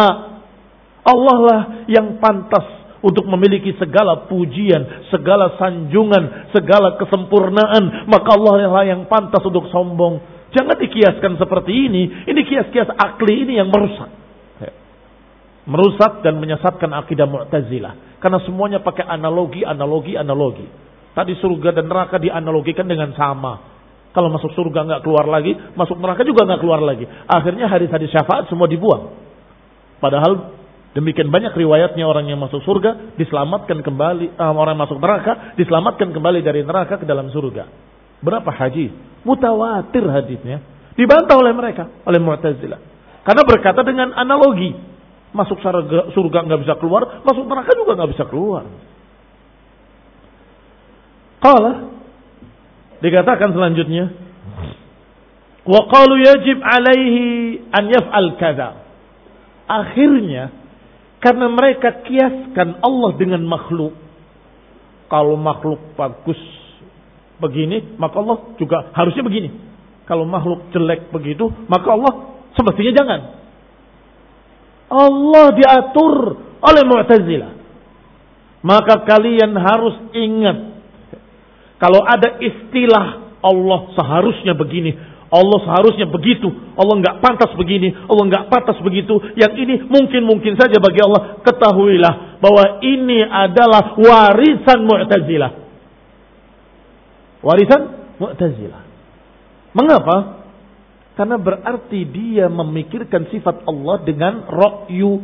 Allah 1.08 1.38
lah 1.40 1.60
yang 1.88 2.20
pantas 2.20 2.78
untuk 3.00 3.24
memiliki 3.30 3.72
segala 3.78 4.28
pujian, 4.28 5.08
segala 5.08 5.56
sanjungan, 5.56 6.52
segala 6.52 7.00
kesempurnaan. 7.00 8.10
Maka 8.10 8.28
Allah 8.34 8.54
lah 8.68 8.84
yang 8.84 9.08
pantas 9.08 9.40
untuk 9.46 9.70
sombong. 9.72 10.20
Jangan 10.52 10.76
dikiaskan 10.80 11.36
seperti 11.36 11.72
ini. 11.72 12.02
Ini 12.28 12.40
kias-kias 12.44 12.88
akli 12.92 13.44
ini 13.48 13.60
yang 13.60 13.68
merusak. 13.68 14.10
Merusak 15.68 16.24
dan 16.24 16.40
menyesatkan 16.40 16.88
akidah 16.96 17.28
Mu'tazilah. 17.28 18.20
Karena 18.24 18.40
semuanya 18.40 18.80
pakai 18.80 19.04
analogi, 19.04 19.60
analogi, 19.68 20.16
analogi. 20.16 20.64
Tadi 21.12 21.36
surga 21.36 21.76
dan 21.76 21.92
neraka 21.92 22.16
dianalogikan 22.16 22.88
dengan 22.88 23.12
sama. 23.12 23.77
Kalau 24.16 24.32
masuk 24.32 24.50
surga 24.56 24.88
nggak 24.88 25.00
keluar 25.04 25.28
lagi, 25.28 25.52
masuk 25.76 26.00
neraka 26.00 26.24
juga 26.24 26.48
nggak 26.48 26.60
keluar 26.64 26.80
lagi. 26.80 27.04
Akhirnya 27.28 27.68
hadis-hadis 27.68 28.08
syafaat 28.08 28.48
semua 28.48 28.64
dibuang. 28.64 29.12
Padahal 30.00 30.56
demikian 30.96 31.28
banyak 31.28 31.52
riwayatnya 31.52 32.08
orang 32.08 32.26
yang 32.32 32.40
masuk 32.40 32.64
surga 32.64 33.14
diselamatkan 33.20 33.84
kembali, 33.84 34.40
um, 34.40 34.54
orang 34.56 34.74
yang 34.78 34.84
masuk 34.88 34.98
neraka 34.98 35.52
diselamatkan 35.60 36.08
kembali 36.10 36.40
dari 36.40 36.64
neraka 36.64 36.96
ke 36.96 37.04
dalam 37.04 37.28
surga. 37.28 37.68
Berapa 38.24 38.48
hadis? 38.50 38.90
Mutawatir 39.22 40.02
hadisnya. 40.08 40.64
Dibantah 40.98 41.36
oleh 41.38 41.54
mereka, 41.54 41.86
oleh 42.02 42.18
Mu'tazilah. 42.18 42.80
Karena 43.22 43.42
berkata 43.44 43.86
dengan 43.86 44.16
analogi. 44.16 44.74
Masuk 45.28 45.60
surga 46.16 46.38
nggak 46.48 46.60
bisa 46.64 46.74
keluar, 46.80 47.20
masuk 47.20 47.44
neraka 47.44 47.76
juga 47.76 47.92
nggak 47.92 48.10
bisa 48.16 48.24
keluar. 48.24 48.64
Kalau 51.38 51.97
Dikatakan 52.98 53.54
selanjutnya, 53.54 54.10
wa 55.62 55.80
qalu 55.86 56.14
yajib 56.26 56.58
alaihi 56.58 57.24
an 57.70 57.84
yaf'al 57.86 58.30
kadza. 58.40 58.68
Akhirnya 59.68 60.50
karena 61.22 61.46
mereka 61.50 62.02
kiaskan 62.02 62.82
Allah 62.82 63.10
dengan 63.18 63.42
makhluk. 63.46 63.94
Kalau 65.08 65.40
makhluk 65.40 65.80
bagus 65.96 66.38
begini, 67.40 67.96
maka 67.96 68.18
Allah 68.20 68.38
juga 68.58 68.92
harusnya 68.92 69.24
begini. 69.24 69.50
Kalau 70.04 70.24
makhluk 70.24 70.68
jelek 70.72 71.12
begitu, 71.12 71.48
maka 71.68 71.88
Allah 71.94 72.12
semestinya 72.56 72.92
jangan. 72.92 73.20
Allah 74.88 75.46
diatur 75.52 76.14
oleh 76.64 76.82
Mu'tazilah. 76.88 77.52
Maka 78.64 79.06
kalian 79.06 79.52
harus 79.54 79.96
ingat 80.16 80.77
kalau 81.78 82.02
ada 82.02 82.42
istilah 82.42 83.38
Allah 83.38 83.80
seharusnya 83.94 84.54
begini, 84.58 84.98
Allah 85.28 85.58
seharusnya 85.62 86.08
begitu, 86.08 86.48
Allah 86.74 86.94
nggak 87.04 87.16
pantas 87.20 87.52
begini, 87.54 87.92
Allah 88.08 88.24
nggak 88.32 88.44
pantas 88.48 88.80
begitu. 88.80 89.14
Yang 89.36 89.52
ini 89.60 89.74
mungkin-mungkin 89.84 90.56
saja 90.56 90.80
bagi 90.80 91.04
Allah. 91.04 91.38
Ketahuilah 91.44 92.42
bahwa 92.42 92.80
ini 92.80 93.22
adalah 93.22 93.94
warisan 93.94 94.88
Mu'tazilah. 94.88 95.52
Warisan 97.44 97.82
Mu'tazilah. 98.18 98.82
Mengapa? 99.76 100.16
Karena 101.14 101.36
berarti 101.36 102.08
dia 102.08 102.48
memikirkan 102.48 103.28
sifat 103.28 103.68
Allah 103.68 104.00
dengan 104.06 104.48
rokyu, 104.48 105.18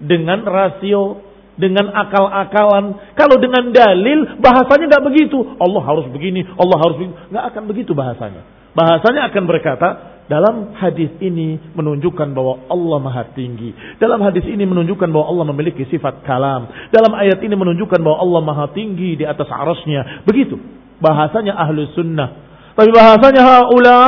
dengan 0.00 0.46
rasio, 0.46 1.20
dengan 1.54 1.90
akal-akalan. 1.90 3.14
Kalau 3.14 3.36
dengan 3.38 3.70
dalil 3.70 4.38
bahasanya 4.42 4.90
nggak 4.90 5.04
begitu. 5.06 5.38
Allah 5.58 5.82
harus 5.82 6.06
begini, 6.10 6.42
Allah 6.58 6.78
harus 6.82 6.96
begini. 6.98 7.14
Nggak 7.30 7.44
akan 7.54 7.62
begitu 7.70 7.92
bahasanya. 7.94 8.42
Bahasanya 8.74 9.30
akan 9.30 9.42
berkata, 9.46 9.88
dalam 10.26 10.72
hadis 10.74 11.12
ini 11.20 11.60
menunjukkan 11.76 12.32
bahwa 12.32 12.64
Allah 12.66 12.98
maha 12.98 13.24
tinggi. 13.36 13.70
Dalam 14.00 14.18
hadis 14.24 14.42
ini 14.48 14.64
menunjukkan 14.64 15.06
bahwa 15.12 15.26
Allah 15.30 15.46
memiliki 15.52 15.84
sifat 15.86 16.24
kalam. 16.24 16.66
Dalam 16.90 17.12
ayat 17.14 17.38
ini 17.44 17.54
menunjukkan 17.54 18.00
bahwa 18.00 18.18
Allah 18.24 18.40
maha 18.42 18.66
tinggi 18.72 19.20
di 19.20 19.24
atas 19.28 19.46
arasnya. 19.46 20.24
Begitu. 20.26 20.56
Bahasanya 20.98 21.54
ahlu 21.54 21.86
sunnah. 21.92 22.28
Tapi 22.74 22.90
bahasanya 22.90 23.42
haula 23.44 24.00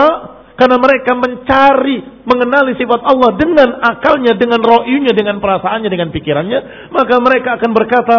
karena 0.57 0.81
mereka 0.81 1.13
mencari, 1.13 2.25
mengenali 2.25 2.81
sifat 2.81 3.05
Allah 3.05 3.37
dengan 3.37 3.77
akalnya, 3.77 4.33
dengan 4.41 4.65
ro'yunya, 4.65 5.13
dengan 5.13 5.37
perasaannya, 5.37 5.93
dengan 5.93 6.09
pikirannya. 6.09 6.89
Maka 6.97 7.15
mereka 7.21 7.61
akan 7.61 7.71
berkata, 7.77 8.19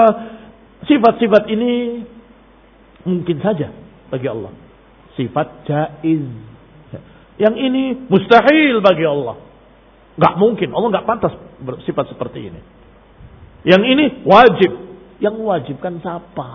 sifat-sifat 0.86 1.50
ini 1.50 2.06
mungkin 3.10 3.42
saja 3.42 3.74
bagi 4.14 4.30
Allah. 4.30 4.54
Sifat 5.18 5.66
jaiz. 5.66 6.30
Yang 7.42 7.56
ini 7.58 7.84
mustahil 8.06 8.86
bagi 8.86 9.06
Allah. 9.10 9.42
Gak 10.22 10.38
mungkin, 10.38 10.70
Allah 10.78 10.90
gak 10.94 11.10
pantas 11.10 11.34
bersifat 11.58 12.14
seperti 12.14 12.54
ini. 12.54 12.62
Yang 13.66 13.84
ini 13.98 14.06
wajib. 14.30 14.72
Yang 15.18 15.34
mewajibkan 15.42 15.98
siapa? 16.06 16.50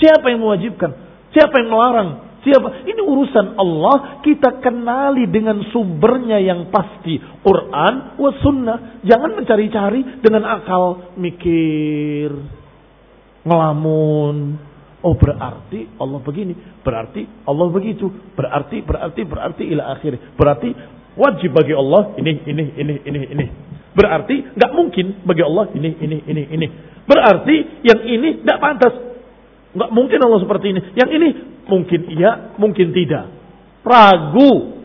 Siapa 0.00 0.24
yang 0.32 0.40
mewajibkan? 0.40 0.90
Siapa 1.36 1.52
yang 1.60 1.68
melarang? 1.68 2.27
Siapa? 2.48 2.88
Ini 2.88 3.00
urusan 3.04 3.60
Allah. 3.60 4.24
Kita 4.24 4.56
kenali 4.64 5.28
dengan 5.28 5.60
sumbernya 5.68 6.40
yang 6.40 6.72
pasti. 6.72 7.20
Quran 7.20 8.16
wa 8.16 8.30
sunnah. 8.40 9.04
Jangan 9.04 9.36
mencari-cari 9.36 10.24
dengan 10.24 10.48
akal 10.48 11.12
mikir. 11.20 12.32
Ngelamun. 13.44 14.36
Oh 15.04 15.12
berarti 15.12 15.92
Allah 16.00 16.18
begini. 16.24 16.56
Berarti 16.80 17.28
Allah 17.44 17.68
begitu. 17.68 18.08
Berarti, 18.32 18.80
berarti, 18.80 19.20
berarti 19.28 19.62
ila 19.68 19.92
akhir. 19.92 20.16
Berarti 20.32 20.72
wajib 21.20 21.52
bagi 21.52 21.76
Allah 21.76 22.16
ini, 22.16 22.32
ini, 22.48 22.64
ini, 22.80 22.94
ini, 23.04 23.20
ini. 23.28 23.46
Berarti 23.92 24.56
nggak 24.56 24.72
mungkin 24.72 25.20
bagi 25.28 25.44
Allah 25.44 25.68
ini, 25.76 25.90
ini, 26.00 26.16
ini, 26.24 26.42
ini. 26.48 26.66
Berarti 27.04 27.84
yang 27.84 28.00
ini 28.08 28.40
nggak 28.40 28.58
pantas. 28.58 28.94
Nggak 29.76 29.90
mungkin 29.92 30.18
Allah 30.24 30.40
seperti 30.40 30.66
ini. 30.72 30.80
Yang 30.96 31.10
ini 31.12 31.28
Mungkin 31.68 32.00
iya, 32.16 32.56
mungkin 32.56 32.96
tidak. 32.96 33.28
Ragu. 33.84 34.80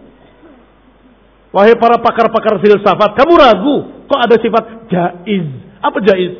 Wahai 1.55 1.79
para 1.79 2.01
pakar-pakar 2.01 2.59
filsafat, 2.59 3.15
kamu 3.15 3.33
ragu. 3.39 3.75
Kok 4.09 4.19
ada 4.19 4.35
sifat 4.35 4.63
jaiz? 4.91 5.47
Apa 5.79 6.03
jaiz? 6.03 6.33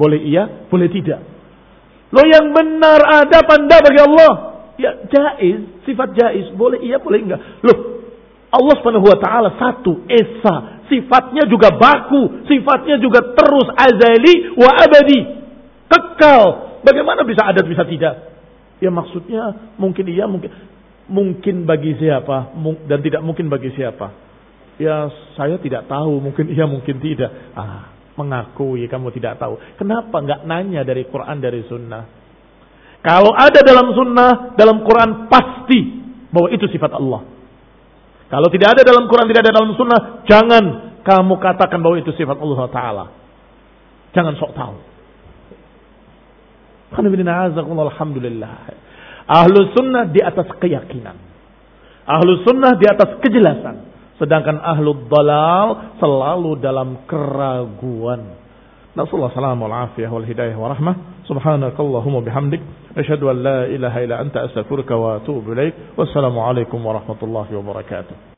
Boleh 0.00 0.22
iya, 0.24 0.48
boleh 0.72 0.88
tidak. 0.88 1.20
Lo 2.08 2.24
yang 2.24 2.56
benar 2.56 3.00
ada 3.04 3.38
panda 3.44 3.76
bagi 3.84 4.00
Allah. 4.00 4.32
Ya 4.80 4.96
jaiz, 5.12 5.84
sifat 5.84 6.16
jaiz. 6.16 6.48
Boleh 6.56 6.80
iya, 6.80 6.96
boleh 6.96 7.20
enggak. 7.20 7.40
Loh, 7.60 7.78
Allah 8.52 8.76
ta'ala 9.20 9.50
satu, 9.60 10.08
esa. 10.08 10.84
Sifatnya 10.88 11.48
juga 11.48 11.72
baku. 11.72 12.44
Sifatnya 12.48 13.00
juga 13.00 13.32
terus 13.32 13.68
azali 13.76 14.56
wa 14.56 14.70
abadi. 14.76 15.20
Kekal. 15.88 16.44
Bagaimana 16.84 17.24
bisa 17.24 17.48
ada, 17.48 17.64
bisa 17.64 17.84
tidak? 17.88 18.31
Ya 18.82 18.90
maksudnya 18.90 19.72
mungkin 19.78 20.04
iya, 20.10 20.26
mungkin 20.26 20.50
mungkin 21.06 21.68
bagi 21.70 21.94
siapa 22.02 22.50
dan 22.90 22.98
tidak 22.98 23.22
mungkin 23.22 23.46
bagi 23.46 23.70
siapa? 23.78 24.10
Ya 24.82 25.06
saya 25.38 25.62
tidak 25.62 25.86
tahu, 25.86 26.18
mungkin 26.18 26.50
iya 26.50 26.66
mungkin 26.66 26.98
tidak. 26.98 27.30
Ah, 27.54 27.94
mengakui 28.18 28.90
kamu 28.90 29.14
tidak 29.14 29.38
tahu. 29.38 29.56
Kenapa 29.78 30.18
nggak 30.18 30.44
nanya 30.44 30.82
dari 30.82 31.06
Quran 31.06 31.38
dari 31.38 31.62
Sunnah? 31.70 32.04
Kalau 33.02 33.34
ada 33.34 33.60
dalam 33.62 33.94
Sunnah, 33.94 34.54
dalam 34.54 34.86
Quran 34.86 35.26
pasti 35.26 35.80
bahwa 36.30 36.48
itu 36.54 36.66
sifat 36.70 36.92
Allah. 36.94 37.22
Kalau 38.30 38.48
tidak 38.48 38.78
ada 38.78 38.82
dalam 38.86 39.04
Quran, 39.10 39.28
tidak 39.28 39.42
ada 39.44 39.52
dalam 39.52 39.72
Sunnah, 39.76 40.00
jangan 40.24 40.64
kamu 41.04 41.34
katakan 41.36 41.78
bahwa 41.82 42.00
itu 42.00 42.14
sifat 42.16 42.38
Allah 42.40 42.60
Taala. 42.72 43.06
Jangan 44.16 44.34
sok 44.38 44.52
tahu. 44.54 44.91
Alhamdulillah. 46.92 48.52
Ahlu 49.26 49.58
sunnah 49.72 50.10
di 50.10 50.20
atas 50.20 50.48
keyakinan. 50.58 51.16
Ahlu 52.06 52.42
sunnah 52.46 52.74
di 52.76 52.86
atas 52.86 53.18
kejelasan. 53.22 53.76
Sedangkan 54.18 54.60
ahlu 54.62 55.08
dalal 55.10 55.98
selalu 55.98 56.60
dalam 56.62 57.08
keraguan. 57.10 58.38
Nasallahu 58.92 59.32
salamu 59.32 59.66
al-afiyah 59.66 60.12
wal 60.12 60.26
hidayah 60.26 60.54
wa 60.54 60.68
rahmah. 60.70 61.24
Subhanakallahumma 61.26 62.20
bihamdik. 62.22 62.60
Asyhadu 62.92 63.32
an 63.32 63.36
la 63.40 63.58
ilaha 63.66 63.98
illa 64.04 64.20
anta 64.20 64.44
astaghfiruka 64.46 64.92
wa 64.94 65.16
atubu 65.18 65.56
ilaik. 65.56 65.96
Wassalamu 65.96 66.44
alaikum 66.44 66.78
warahmatullahi 66.78 67.56
wabarakatuh. 67.56 68.30